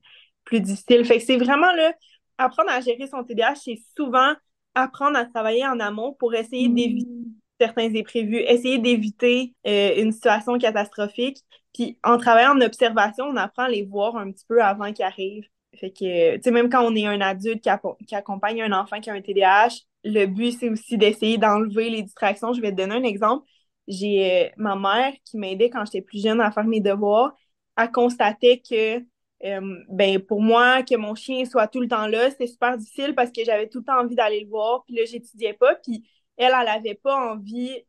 [0.44, 1.04] plus difficile.
[1.04, 1.92] Fait que c'est vraiment là,
[2.38, 4.32] apprendre à gérer son TDAH, c'est souvent
[4.74, 7.17] apprendre à travailler en amont pour essayer d'éviter mmh.
[7.61, 11.38] Certains imprévus, essayer d'éviter une situation catastrophique.
[11.75, 15.05] Puis en travaillant en observation, on apprend à les voir un petit peu avant qu'ils
[15.05, 15.49] arrivent.
[15.77, 17.71] Fait que, tu sais, même quand on est un adulte qui,
[18.07, 22.03] qui, accompagne un enfant qui a un TDAH, le but, c'est aussi d'essayer d'enlever les
[22.03, 22.53] distractions.
[22.53, 23.47] Je vais te donner un exemple.
[23.87, 27.35] J'ai euh, ma mère qui m'aidait quand j'étais plus jeune à faire mes devoirs.
[27.77, 28.99] Elle constatait que,
[29.44, 33.14] euh, ben, pour moi, que mon chien soit tout le temps là, c'était super difficile
[33.14, 34.85] parce que j'avais tout le temps envie d'aller le voir.
[34.85, 35.77] Puis là, j'étudiais pas.
[35.77, 36.05] Puis
[36.38, 37.85] elle, elle n'avait pas envie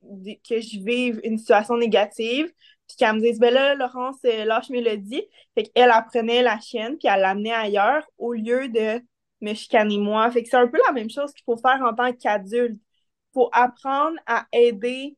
[0.47, 2.51] que je vive une situation négative
[2.89, 5.23] puis qu'elle me dise, ben là, Laurence, euh, lâche Mélodie.
[5.53, 8.99] Fait qu'elle apprenait la chienne, puis elle l'amenait ailleurs au lieu de
[9.41, 10.29] me chicaner moi.
[10.31, 12.79] Fait que c'est un peu la même chose qu'il faut faire en tant qu'adulte.
[12.81, 15.15] Il faut apprendre à aider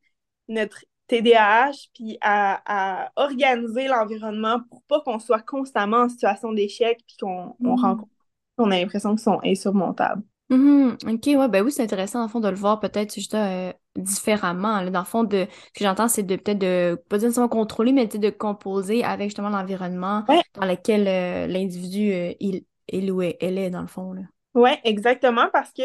[0.50, 7.17] notre TDAH, puis à, organiser l'environnement pour pas qu'on soit constamment en situation d'échec, puis
[7.22, 7.82] qu'on on mm-hmm.
[7.82, 8.12] rencontre,
[8.58, 10.24] on a l'impression qu'ils sont insurmontables.
[10.52, 11.16] Mm-hmm.
[11.16, 14.84] OK, ouais, ben oui, c'est intéressant, en fond, de le voir peut-être juste euh, différemment.
[14.92, 18.06] Dans le fond, de, ce que j'entends, c'est de peut-être de, pas nécessairement contrôler, mais
[18.06, 23.70] de composer avec justement l'environnement dans lequel euh, l'individu, euh, il, il ou elle est,
[23.70, 24.12] dans le fond.
[24.12, 24.24] Là.
[24.54, 25.84] Oui, exactement, parce que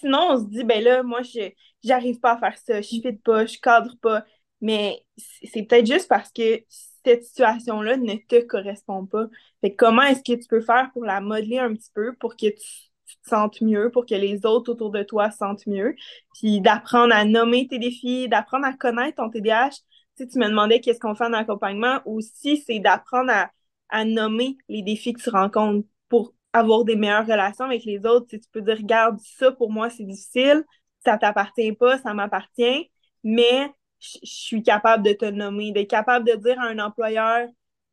[0.00, 1.50] sinon, on se dit, ben là, moi, je
[1.84, 4.24] j'arrive pas à faire ça, je fit pas, je cadre pas.
[4.62, 5.04] Mais
[5.44, 6.62] c'est peut-être juste parce que
[7.04, 9.26] cette situation-là ne te correspond pas.
[9.60, 12.46] Fait comment est-ce que tu peux faire pour la modeler un petit peu pour que
[12.46, 12.86] tu
[13.28, 15.94] sentes mieux, pour que les autres autour de toi se sentent mieux.
[16.34, 19.70] Puis d'apprendre à nommer tes défis, d'apprendre à connaître ton TDAH.
[20.16, 23.50] Si tu me demandais qu'est-ce qu'on fait en accompagnement, aussi, c'est d'apprendre à,
[23.88, 28.26] à nommer les défis que tu rencontres pour avoir des meilleures relations avec les autres.
[28.30, 30.64] Si tu peux dire, regarde, ça pour moi, c'est difficile,
[31.04, 32.90] ça t'appartient pas, ça m'appartient,
[33.24, 37.48] mais je suis capable de te nommer, d'être capable de dire à un employeur,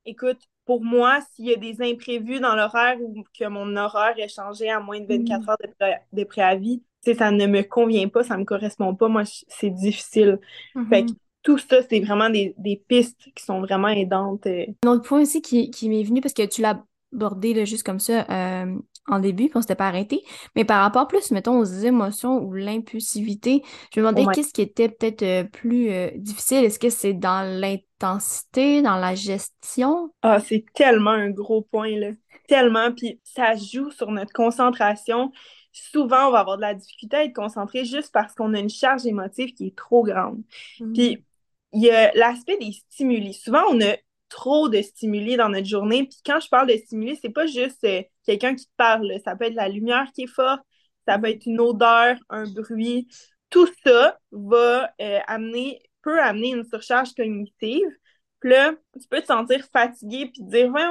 [0.06, 4.34] écoute, pour moi, s'il y a des imprévus dans l'horaire ou que mon horaire est
[4.34, 5.50] changé à moins de 24 mm.
[5.50, 9.70] heures de, préavis, ça ne me convient pas, ça ne me correspond pas, moi, c'est
[9.70, 10.40] difficile.
[10.76, 10.90] Mm-hmm.
[10.90, 11.12] Fait que
[11.44, 14.48] tout ça, c'est vraiment des, pistes qui sont vraiment aidantes.
[14.48, 14.66] Euh.
[14.86, 16.82] Un autre point aussi qui, m'est venu, parce que tu l'as
[17.14, 18.76] abordé juste comme ça euh,
[19.08, 20.24] en début, puis on s'était pas arrêté,
[20.56, 23.62] mais par rapport plus, mettons, aux émotions ou l'impulsivité,
[23.94, 26.64] je me demandais qu'est-ce qui était peut-être euh, plus difficile?
[26.64, 30.14] Est-ce que c'est dans l'intérêt dans la gestion?
[30.22, 32.10] Ah, c'est tellement un gros point, là.
[32.48, 32.92] Tellement.
[32.92, 35.32] Puis ça joue sur notre concentration.
[35.72, 38.70] Souvent, on va avoir de la difficulté à être concentré juste parce qu'on a une
[38.70, 40.42] charge émotive qui est trop grande.
[40.80, 40.94] Mm.
[40.94, 41.24] Puis
[41.72, 43.34] il y a l'aspect des stimuli.
[43.34, 43.96] Souvent, on a
[44.30, 46.04] trop de stimuli dans notre journée.
[46.04, 49.12] Puis quand je parle de stimuli, c'est pas juste euh, quelqu'un qui te parle.
[49.24, 50.62] Ça peut être la lumière qui est forte,
[51.08, 53.08] ça peut être une odeur, un bruit.
[53.50, 57.90] Tout ça va euh, amener peut amener une surcharge cognitive.
[58.40, 60.84] Puis là, tu peux te sentir fatigué puis te dire, ouais,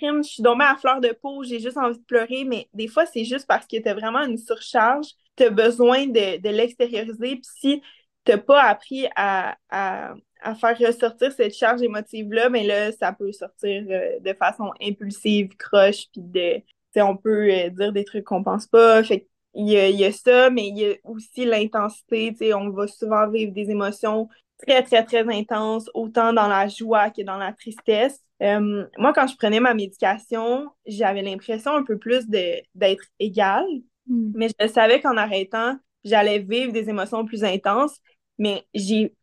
[0.00, 3.06] je suis tombée à fleur de peau, j'ai juste envie de pleurer, mais des fois,
[3.06, 7.36] c'est juste parce que tu as vraiment une surcharge, tu as besoin de, de l'extérioriser.
[7.36, 7.82] Puis si
[8.24, 12.92] tu n'as pas appris à, à, à, faire ressortir cette charge émotive-là, mais ben là,
[12.92, 16.62] ça peut sortir euh, de façon impulsive, croche, puis de,
[17.02, 19.02] on peut euh, dire des trucs qu'on pense pas.
[19.04, 22.54] Fait il y, a, il y a ça, mais il y a aussi l'intensité.
[22.54, 24.28] On va souvent vivre des émotions
[24.58, 28.20] très, très, très intense, autant dans la joie que dans la tristesse.
[28.42, 33.66] Euh, moi, quand je prenais ma médication, j'avais l'impression un peu plus d'être égale,
[34.08, 34.32] hmm.
[34.34, 37.98] mais je savais qu'en arrêtant, j'allais vivre des émotions plus intenses,
[38.38, 39.14] mais j'ai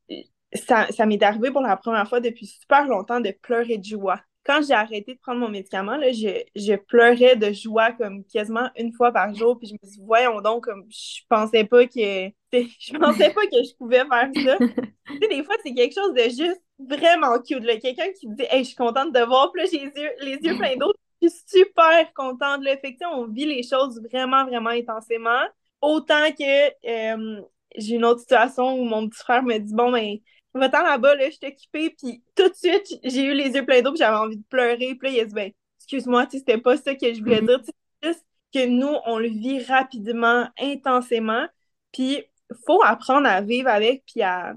[0.54, 4.22] ça, ça m'est arrivé pour la première fois depuis super longtemps de pleurer de joie
[4.44, 8.70] quand j'ai arrêté de prendre mon médicament, là, je, je, pleurais de joie comme quasiment
[8.76, 9.58] une fois par jour.
[9.60, 11.92] Puis je me dis, voyons donc, comme je pensais pas que
[12.54, 14.58] je pensais pas que je pouvais faire ça.
[15.08, 17.66] tu sais, des fois, c'est quelque chose de juste vraiment cute.
[17.82, 20.12] Quelqu'un qui me dit Hey, je suis contente de voir, puis là, j'ai les yeux,
[20.22, 20.92] les yeux pleins d'eau.
[21.22, 22.64] Je suis super contente.
[22.64, 22.76] Là.
[22.78, 25.44] Fait on vit les choses vraiment, vraiment intensément.
[25.82, 27.42] Autant que euh,
[27.78, 30.18] j'ai une autre situation où mon petit frère me dit Bon, ben,
[30.60, 33.82] va-t'en là-bas, là, je suis occupée, puis tout de suite, j'ai eu les yeux pleins
[33.82, 36.58] d'eau, puis j'avais envie de pleurer, puis là, il a dit, ben, excuse-moi, tu c'était
[36.58, 37.48] pas ça que je voulais mm-hmm.
[37.48, 37.60] dire,
[38.02, 41.46] c'est juste que nous, on le vit rapidement, intensément,
[41.92, 42.24] puis
[42.66, 44.56] faut apprendre à vivre avec, puis à,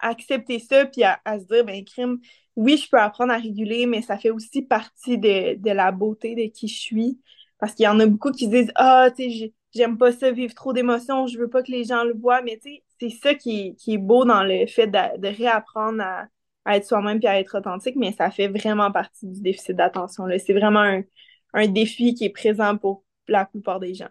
[0.00, 2.18] accepter ça, puis à, se dire, ben, crime,
[2.56, 6.34] oui, je peux apprendre à réguler, mais ça fait aussi partie de, de la beauté
[6.34, 7.20] de qui je suis,
[7.58, 10.54] parce qu'il y en a beaucoup qui disent, ah, tu sais, j'aime pas ça, vivre
[10.54, 13.34] trop d'émotions, je veux pas que les gens le voient, mais tu sais, c'est ça
[13.34, 17.96] qui, est beau dans le fait de, réapprendre à, être soi-même et à être authentique,
[17.96, 20.24] mais ça fait vraiment partie du déficit d'attention.
[20.38, 21.02] C'est vraiment
[21.54, 24.10] un, défi qui est présent pour la plupart des gens.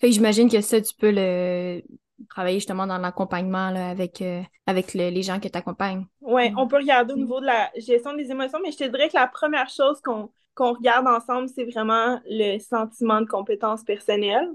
[0.00, 1.82] Fait j'imagine que ça, tu peux le
[2.30, 6.06] travailler justement dans l'accompagnement avec, euh, avec les gens qui t'accompagnent.
[6.20, 9.08] Oui, on peut regarder au niveau de la gestion des émotions, mais je te dirais
[9.08, 14.48] que la première chose qu'on qu'on regarde ensemble, c'est vraiment le sentiment de compétence personnelle.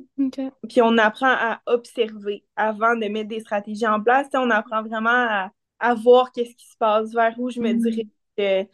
[0.69, 4.27] Puis on apprend à observer avant de mettre des stratégies en place.
[4.33, 7.79] on apprend vraiment à, à voir qu'est-ce qui se passe, vers où je me mm.
[7.79, 8.67] dirige.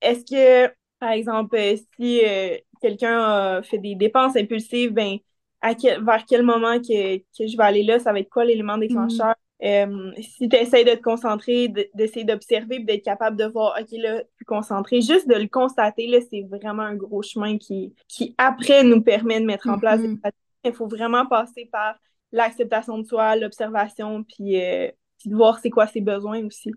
[0.00, 1.58] Est-ce que, par exemple,
[1.98, 5.18] si euh, quelqu'un a fait des dépenses impulsives, ben,
[5.60, 8.78] à vers quel moment que, que, je vais aller là, ça va être quoi l'élément
[8.78, 9.34] déclencheur?
[9.62, 14.22] Euh, si tu essaies de te concentrer, d'essayer d'observer, d'être capable de voir, OK, là,
[14.36, 18.82] plus concentré, juste de le constater, là, c'est vraiment un gros chemin qui, qui après,
[18.82, 20.20] nous permet de mettre en place des mm-hmm.
[20.20, 20.40] pratiques.
[20.64, 21.96] Il faut vraiment passer par
[22.32, 26.72] l'acceptation de soi, l'observation, puis, euh, puis de voir c'est quoi ses besoins aussi.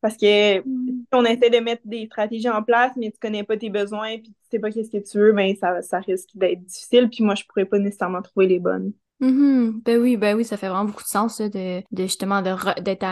[0.00, 0.86] Parce que mm.
[0.86, 4.18] si on essaie de mettre des stratégies en place, mais tu connais pas tes besoins,
[4.18, 7.24] puis tu sais pas qu'est-ce que tu veux, ben ça, ça risque d'être difficile, puis
[7.24, 8.92] moi, je pourrais pas nécessairement trouver les bonnes.
[9.20, 9.82] Mm-hmm.
[9.84, 13.04] Ben oui, ben oui, ça fait vraiment beaucoup de sens de, de justement d'être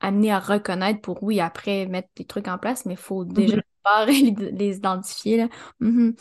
[0.00, 4.06] amené à reconnaître pour oui après mettre des trucs en place, mais faut déjà mm-hmm
[4.06, 5.36] les, identifier.
[5.36, 5.48] Là.
[5.80, 6.14] Mm-hmm.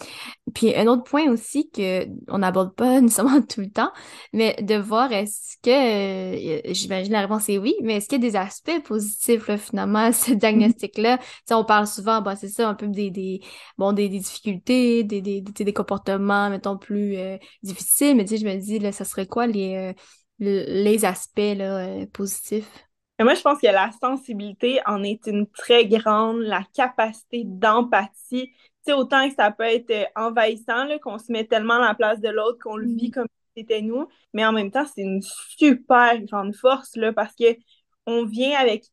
[0.54, 3.92] Puis un autre point aussi que on n'aborde pas nécessairement tout le temps,
[4.34, 8.26] mais de voir est-ce que, euh, j'imagine la réponse est oui, mais est-ce qu'il y
[8.26, 11.20] a des aspects positifs finalement à ce diagnostic-là?
[11.52, 13.42] on parle souvent, bah c'est ça, un peu des, des,
[13.78, 18.80] bon, des, difficultés, des, des, des, comportements, mettons, plus euh, difficiles, mais je me dis,
[18.80, 19.94] là, ça serait quoi les, euh,
[20.40, 22.87] les aspects là, positifs?
[23.20, 28.52] Moi, je pense que la sensibilité en est une très grande, la capacité d'empathie.
[28.52, 28.54] Tu
[28.86, 32.20] sais, autant que ça peut être euh, envahissant, qu'on se met tellement à la place
[32.20, 33.12] de l'autre, qu'on le vit mm.
[33.12, 37.34] comme si c'était nous, mais en même temps, c'est une super grande force, là, parce
[37.36, 37.58] que
[38.06, 38.86] on vient avec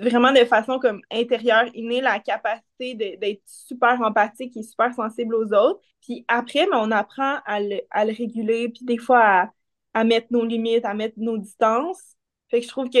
[0.00, 5.52] vraiment de façon comme intérieure, innée, la capacité d'être super empathique et super sensible aux
[5.54, 5.80] autres.
[6.02, 9.50] Puis après, mais ben, on apprend à le, à le réguler, puis des fois à,
[9.94, 12.16] à mettre nos limites, à mettre nos distances.
[12.50, 12.98] Fait que je trouve que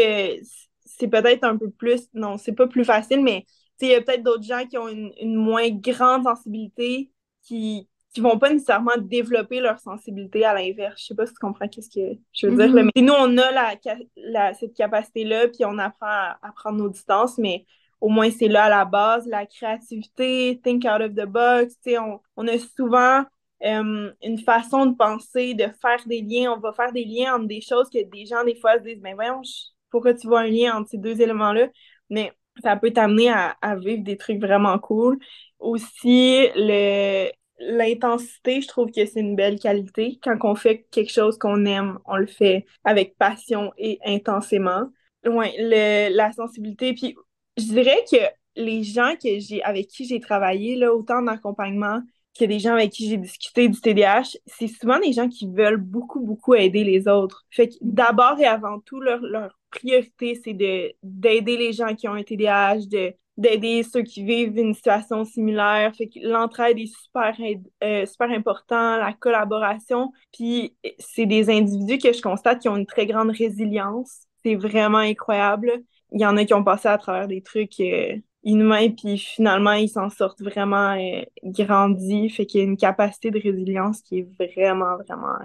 [0.84, 3.46] c'est peut-être un peu plus, non, c'est pas plus facile, mais
[3.80, 7.10] il y a peut-être d'autres gens qui ont une, moins grande sensibilité
[7.42, 11.00] qui, qui vont pas nécessairement développer leur sensibilité à l'inverse.
[11.00, 12.74] Je sais pas si tu comprends qu'est-ce que je veux dire.
[12.74, 12.90] Mm-hmm.
[12.94, 13.76] Mais nous, on a
[14.16, 17.64] la, cette capacité-là, puis on apprend à, prendre nos distances, mais
[18.00, 19.26] au moins c'est là à la base.
[19.26, 23.24] La créativité, think out of the box, on, on a souvent
[23.64, 26.54] euh, une façon de penser, de faire des liens.
[26.56, 29.00] On va faire des liens entre des choses que des gens, des fois, se disent,
[29.02, 29.42] mais voyons,
[29.90, 31.68] pourquoi tu vois un lien entre ces deux éléments-là?
[32.08, 35.18] Mais ça peut t'amener à, vivre des trucs vraiment cool.
[35.58, 40.18] Aussi, le, l'intensité, je trouve que c'est une belle qualité.
[40.22, 44.86] Quand on fait quelque chose qu'on aime, on le fait avec passion et intensément.
[45.24, 45.54] Ouais,
[46.10, 46.94] la sensibilité.
[46.94, 47.14] Puis,
[47.58, 48.16] je dirais que
[48.56, 52.00] les gens que j'ai, avec qui j'ai travaillé, là, autant d'accompagnement
[52.40, 55.76] que des gens avec qui j'ai discuté du TDAH, c'est souvent des gens qui veulent
[55.76, 57.44] beaucoup, beaucoup aider les autres.
[57.50, 59.20] Fait que d'abord et avant tout, leur,
[59.70, 64.58] priorité, c'est de, d'aider les gens qui ont un TDAH, de, d'aider ceux qui vivent
[64.58, 65.94] une situation similaire.
[65.94, 67.36] Fait que l'entraide est super,
[67.84, 70.12] euh, super important, la collaboration.
[70.32, 74.26] Puis c'est des individus que je constate qui ont une très grande résilience.
[74.42, 75.82] C'est vraiment incroyable.
[76.12, 79.72] Il y en a qui ont passé à travers des trucs euh, inhumains, puis finalement,
[79.72, 82.30] ils s'en sortent vraiment euh, grandis.
[82.30, 85.38] Fait qu'il y a une capacité de résilience qui est vraiment, vraiment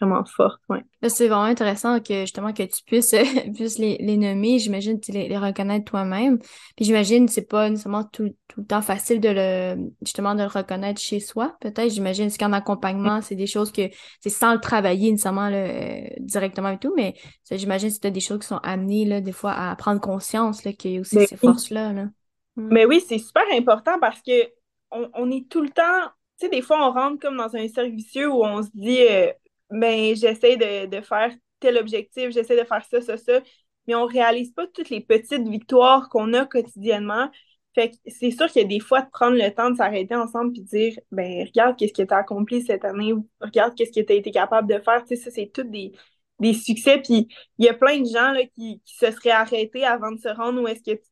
[0.00, 0.82] vraiment forte, ouais.
[1.08, 3.14] C'est vraiment intéressant que justement que tu puisses,
[3.54, 6.38] puisses les, les nommer, j'imagine tu les, les reconnaître toi-même.
[6.76, 10.48] Puis j'imagine c'est pas nécessairement tout, tout, le temps facile de le justement de le
[10.48, 11.90] reconnaître chez soi, peut-être.
[11.90, 13.88] J'imagine qu'en accompagnement, c'est des choses que
[14.20, 17.14] c'est sans le travailler nécessairement là, euh, directement et tout, mais
[17.50, 20.92] j'imagine que c'est des choses qui sont amenées là, des fois à prendre conscience qu'il
[20.92, 21.92] y a aussi ces forces-là.
[21.92, 22.06] Là.
[22.56, 22.68] Mm.
[22.72, 24.50] Mais oui, c'est super important parce que
[24.90, 27.68] on, on est tout le temps tu sais, des fois, on rentre comme dans un
[27.68, 29.32] cercle vicieux où on se dit, euh,
[29.70, 33.40] ben, j'essaie de, de, faire tel objectif, j'essaie de faire ça, ça, ça,
[33.86, 37.30] mais on réalise pas toutes les petites victoires qu'on a quotidiennement.
[37.74, 40.14] Fait que c'est sûr qu'il y a des fois de prendre le temps de s'arrêter
[40.14, 44.04] ensemble puis dire, ben, regarde qu'est-ce que tu as accompli cette année, regarde qu'est-ce que
[44.04, 45.04] tu as été capable de faire.
[45.04, 45.92] Tu sais, ça, c'est tout des,
[46.38, 46.98] des succès.
[47.02, 50.18] Puis il y a plein de gens là, qui, qui se seraient arrêtés avant de
[50.18, 51.08] se rendre où est-ce que tu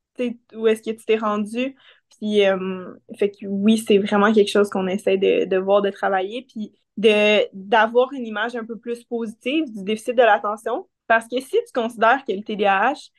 [0.54, 1.76] où est-ce que tu t'es rendu.
[2.18, 5.90] Puis, euh, fait que oui, c'est vraiment quelque chose qu'on essaie de, de voir, de
[5.90, 6.42] travailler.
[6.42, 10.88] Puis, de d'avoir une image un peu plus positive du déficit de l'attention.
[11.06, 13.10] Parce que si tu considères que le TDAH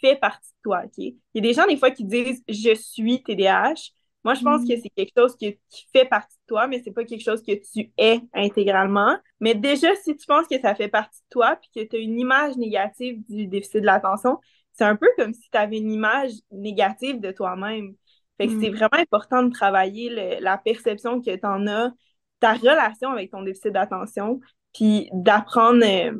[0.00, 0.98] fait partie de toi, OK?
[0.98, 3.92] Il y a des gens, des fois, qui disent «je suis TDAH».
[4.24, 4.80] Moi, je pense que mm.
[4.82, 7.52] c'est quelque chose qui, qui fait partie de toi, mais c'est pas quelque chose que
[7.52, 9.16] tu es intégralement.
[9.40, 12.00] Mais déjà, si tu penses que ça fait partie de toi, puis que tu as
[12.00, 14.38] une image négative du déficit de l'attention,
[14.80, 17.94] c'est un peu comme si tu avais une image négative de toi-même.
[18.38, 18.74] Fait que c'est mm.
[18.76, 21.92] vraiment important de travailler la perception que tu en as,
[22.40, 24.40] ta relation avec ton déficit d'attention,
[24.72, 26.14] puis d'apprendre euh,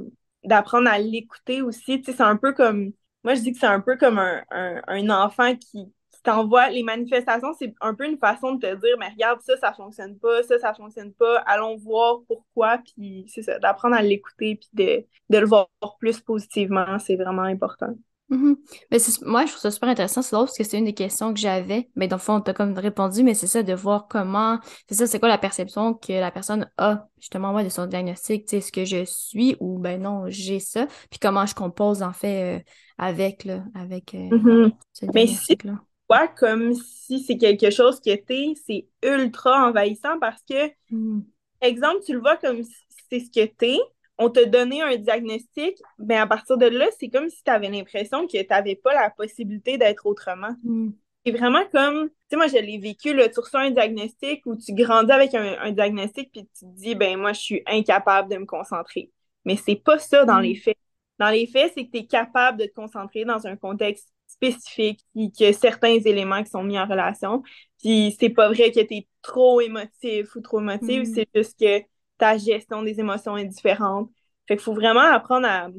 [0.45, 2.03] d'apprendre à l'écouter aussi.
[2.03, 2.93] Tu sais, c'est un peu comme,
[3.25, 6.69] moi je dis que c'est un peu comme un, un, un enfant qui, qui t'envoie
[6.69, 10.19] les manifestations, c'est un peu une façon de te dire, mais regarde, ça, ça fonctionne
[10.19, 14.69] pas, ça, ça fonctionne pas, allons voir pourquoi, puis c'est ça, d'apprendre à l'écouter, puis
[14.75, 17.95] de, de le voir plus positivement, c'est vraiment important.
[18.31, 18.57] Mhm.
[18.93, 20.23] Mais c'est- moi, je trouve ça super intéressant.
[20.23, 21.91] C'est drôle parce que c'est une des questions que j'avais.
[21.97, 24.95] Mais dans le fond, tu as comme répondu, mais c'est ça, de voir comment, c'est
[24.95, 28.45] ça, c'est quoi la perception que la personne a, justement, ouais, de son diagnostic.
[28.47, 30.87] Tu sais, est-ce que je suis ou ben non, j'ai ça.
[31.11, 32.63] Puis comment je compose, en fait, euh,
[32.99, 34.73] avec, là, avec euh, Mhm.
[34.93, 35.85] ce Mais si diagnostic-là.
[36.09, 41.31] vois comme si c'est quelque chose que t'es, c'est ultra envahissant parce que, Mhm.
[41.63, 42.75] exemple, tu le vois comme si
[43.11, 43.79] c'est ce que t'es,
[44.21, 47.69] on t'a donné un diagnostic, ben à partir de là, c'est comme si tu avais
[47.71, 50.55] l'impression que tu n'avais pas la possibilité d'être autrement.
[50.63, 50.95] Mhm.
[51.27, 54.57] C'est vraiment comme, tu sais, moi, je l'ai vécu, là, tu reçois un diagnostic ou
[54.57, 58.31] tu grandis avec un, un diagnostic puis tu te dis, ben moi, je suis incapable
[58.31, 59.11] de me concentrer.
[59.45, 60.61] Mais c'est pas ça dans les Mhm.
[60.61, 60.79] faits.
[61.19, 65.01] Dans les faits, c'est que tu es capable de te concentrer dans un contexte spécifique,
[65.15, 67.43] puis que certains éléments qui sont mis en relation.
[67.83, 71.05] Puis c'est pas vrai que tu es trop émotif ou trop émotif, Mhm.
[71.15, 71.83] c'est juste que
[72.21, 74.11] ta gestion des émotions est différente.
[74.49, 75.71] Fait qu'il faut vraiment apprendre à,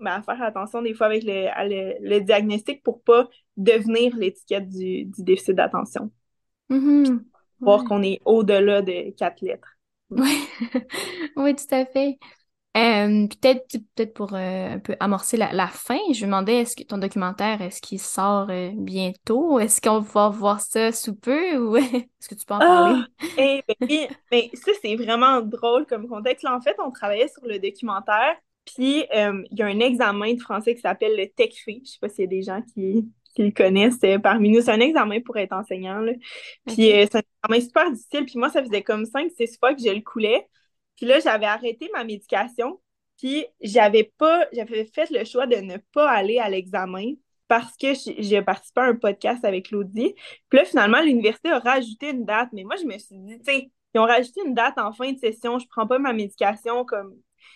[0.00, 4.16] ben, à faire attention des fois avec le, à le, le diagnostic pour pas devenir
[4.16, 6.12] l'étiquette du, du déficit d'attention.
[6.68, 7.30] Mhm.
[7.64, 7.84] Voir Ouais.
[7.84, 9.76] qu'on est au-delà de quatre lettres.
[10.10, 10.48] Ouais.
[11.36, 12.18] Oui, tout à fait.
[12.76, 16.74] Euh, peut-être peut-être pour euh, un peu amorcer la, la fin, je me demandais est-ce
[16.76, 19.60] que ton documentaire, est-ce qu'il sort euh, bientôt?
[19.60, 22.66] Est-ce qu'on va voir ça sous peu ou est-ce que tu peux en Ah!
[22.66, 23.04] parler?
[23.36, 26.42] Eh ben mais ça, c'est vraiment drôle comme contexte.
[26.44, 30.40] Là, en fait, on travaillait sur le documentaire, puis il y a un examen de
[30.40, 31.80] français qui s'appelle le TECFE.
[31.84, 34.60] Je sais pas s'il y a des gens qui, qui le connaissent parmi nous.
[34.62, 36.12] C'est un examen pour être enseignant, là.
[36.66, 38.24] Puis c'est un examen super difficile.
[38.26, 40.46] Puis moi, ça faisait comme 5-6 fois que je le coulais.
[40.96, 42.80] Puis là, j'avais arrêté ma médication.
[43.18, 47.12] Puis j'avais pas, j'avais fait le choix de ne pas aller à l'examen
[47.48, 47.88] parce que
[48.18, 50.14] j'ai participé à un podcast avec Claudie.
[50.48, 52.48] Puis là, finalement, l'université a rajouté une date.
[52.52, 55.12] Mais moi, je me suis dit, tu sais, ils ont rajouté une date en fin
[55.12, 55.58] de session.
[55.58, 57.14] Je prends pas ma médication comme.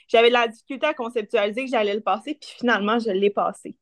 [0.09, 2.35] J'avais de la difficulté à conceptualiser que j'allais le passer.
[2.41, 3.75] Puis finalement, je l'ai passé.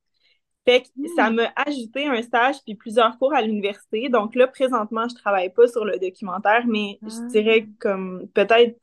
[0.64, 1.34] Fait que ça Hmm.
[1.36, 4.08] m'a ajouté un stage puis plusieurs cours à l'université.
[4.08, 7.26] Donc là, présentement, je travaille pas sur le documentaire, mais je Ah.
[7.28, 8.76] dirais comme peut-être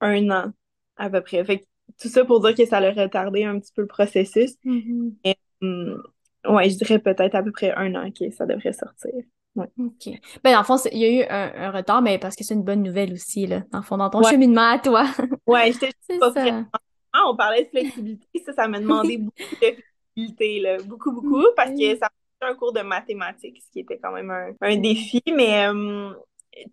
[0.00, 0.52] un an
[0.96, 1.44] à peu près.
[1.44, 1.64] Fait que
[2.00, 4.54] tout ça pour dire que ça a retardé un petit peu le processus.
[4.64, 5.14] Mhm.
[5.24, 6.02] Mais hum,
[6.48, 9.12] ouais, je dirais peut-être à peu près un an que ça devrait sortir.
[9.56, 9.66] Ouais.
[9.78, 10.08] OK.
[10.44, 12.54] Ben, dans le fond, il y a eu un, un retard, mais parce que c'est
[12.54, 13.62] une bonne nouvelle aussi, là.
[13.72, 15.04] Dans le fond, dans ton Ouais, cheminement à toi.
[15.46, 15.90] ouais, j'étais
[16.20, 16.64] pas ça.
[17.12, 20.76] Ah, on parlait de flexibilité, ça, ça m'a demandé beaucoup de flexibilité, là.
[20.84, 22.08] Beaucoup, beaucoup, parce que ça
[22.40, 26.16] un cours de mathématiques, ce qui était quand même un, un défi, mais hum,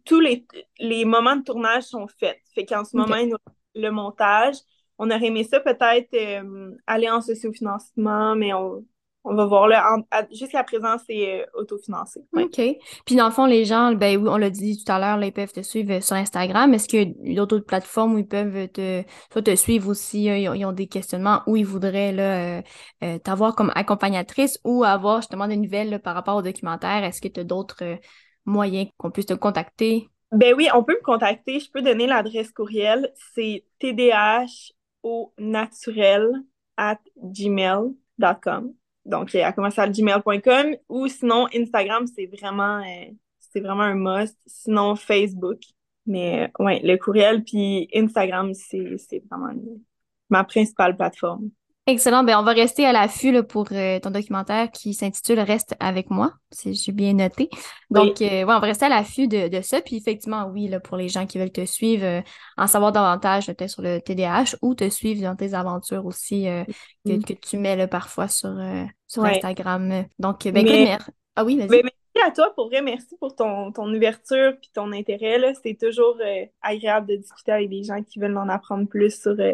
[0.06, 0.46] tous les,
[0.80, 2.38] les moments de tournage sont faits.
[2.54, 3.38] Fait qu'en ce moment, il nous
[3.76, 4.56] le montage.
[4.98, 8.86] On aurait aimé ça peut-être euh, aller en sociofinancement, mais on,
[9.26, 9.98] on va voir là.
[10.32, 12.22] Jusqu'à présent, c'est euh, autofinancé.
[12.32, 12.44] Ouais.
[12.44, 12.62] OK.
[13.06, 15.34] Puis dans le fond, les gens, ben oui, on l'a dit tout à l'heure, ils
[15.34, 16.74] peuvent te suivre euh, sur Instagram.
[16.74, 20.38] Est-ce qu'il y a d'autres plateformes où ils peuvent te, soit te suivre aussi, euh,
[20.38, 22.62] ils ont, ils ont des questionnements où ils voudraient là,
[23.04, 27.04] euh, t'avoir comme accompagnatrice ou avoir justement des nouvelles là, par rapport au documentaire?
[27.04, 27.98] Est-ce que tu as d'autres
[28.48, 30.10] euh, moyens qu'on puisse te contacter?
[30.32, 31.60] Ben oui, on peut me contacter.
[31.60, 33.12] Je peux donner l'adresse courriel.
[33.34, 34.12] C'est tdh
[36.78, 38.74] at gmail.com.
[39.06, 44.38] Donc, à commercial gmail.com ou sinon, Instagram, c'est vraiment, euh, c'est vraiment un must.
[44.48, 45.60] Sinon, Facebook.
[46.08, 49.54] Mais euh, ouais, le courriel puis Instagram, c'est, vraiment
[50.30, 51.50] ma principale plateforme.
[51.88, 52.24] Excellent.
[52.24, 56.10] Ben, on va rester à l'affût là, pour euh, ton documentaire qui s'intitule Reste avec
[56.10, 57.48] moi, si j'ai bien noté.
[57.92, 58.28] Donc, Oui.
[58.28, 59.82] euh, ouais, on va rester à l'affût de, de ça.
[59.82, 62.22] Puis effectivement, oui, là, pour les gens qui veulent te suivre, euh,
[62.58, 66.64] en savoir davantage peut-être sur le TDAH ou te suivre dans tes aventures aussi euh,
[67.06, 67.24] que, Mm.
[67.24, 68.56] que tu mets là, parfois sur,
[69.08, 69.36] sur Ouais.
[69.38, 70.06] Instagram.
[70.18, 71.68] Donc, ben écoute, Mais mer- Ah oui, vas-y.
[71.84, 75.54] merci à toi, pour vrai, merci pour ton, ton ouverture puis ton intérêt.
[75.62, 79.36] C'est toujours euh, agréable de discuter avec des gens qui veulent en apprendre plus sur,
[79.40, 79.54] euh,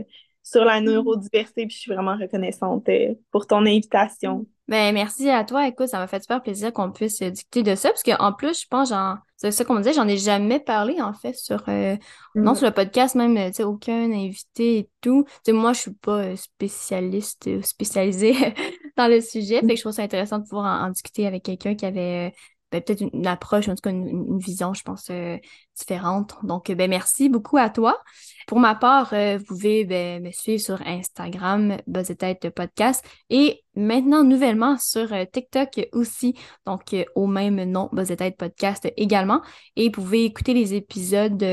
[0.51, 4.45] sur la neurodiversité, puis je suis vraiment reconnaissante euh, pour ton invitation.
[4.67, 5.67] Ben, merci à toi.
[5.67, 8.61] Écoute, ça m'a fait super plaisir qu'on puisse euh, discuter de ça, parce qu'en plus,
[8.61, 11.63] je pense, j'en, c'est ça qu'on me disait, j'en ai jamais parlé, en fait, sur,
[11.67, 11.97] euh,
[12.35, 12.55] non, Mm.
[12.55, 15.25] sur le podcast, même, tu sais, aucun invité et tout.
[15.27, 18.33] Tu sais, moi, je suis pas spécialiste, euh, spécialisée
[18.97, 21.43] dans le sujet, fait que je trouve ça intéressant de pouvoir en, en discuter avec
[21.43, 22.33] quelqu'un qui avait,
[22.71, 25.37] ben, peut-être une, approche, en tout cas, une, vision, je pense, euh,
[25.77, 26.35] différente.
[26.43, 28.01] Donc, euh, ben, merci beaucoup à toi.
[28.47, 32.13] Pour ma part, euh, vous pouvez ben, me suivre sur Instagram, Buzz
[32.55, 38.17] Podcast, et maintenant nouvellement sur euh, TikTok aussi, donc euh, au même nom, Buzz et
[38.17, 39.41] Tête Podcast également.
[39.75, 41.45] Et vous pouvez écouter les épisodes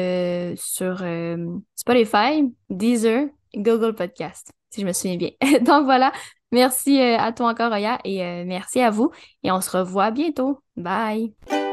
[0.56, 1.04] sur
[1.76, 4.57] Spotify, Deezer, Google Podcast.
[4.70, 5.30] Si je me souviens bien.
[5.60, 6.12] Donc voilà,
[6.52, 9.10] merci à toi encore, Oya, et merci à vous.
[9.42, 10.60] Et on se revoit bientôt.
[10.76, 11.67] Bye!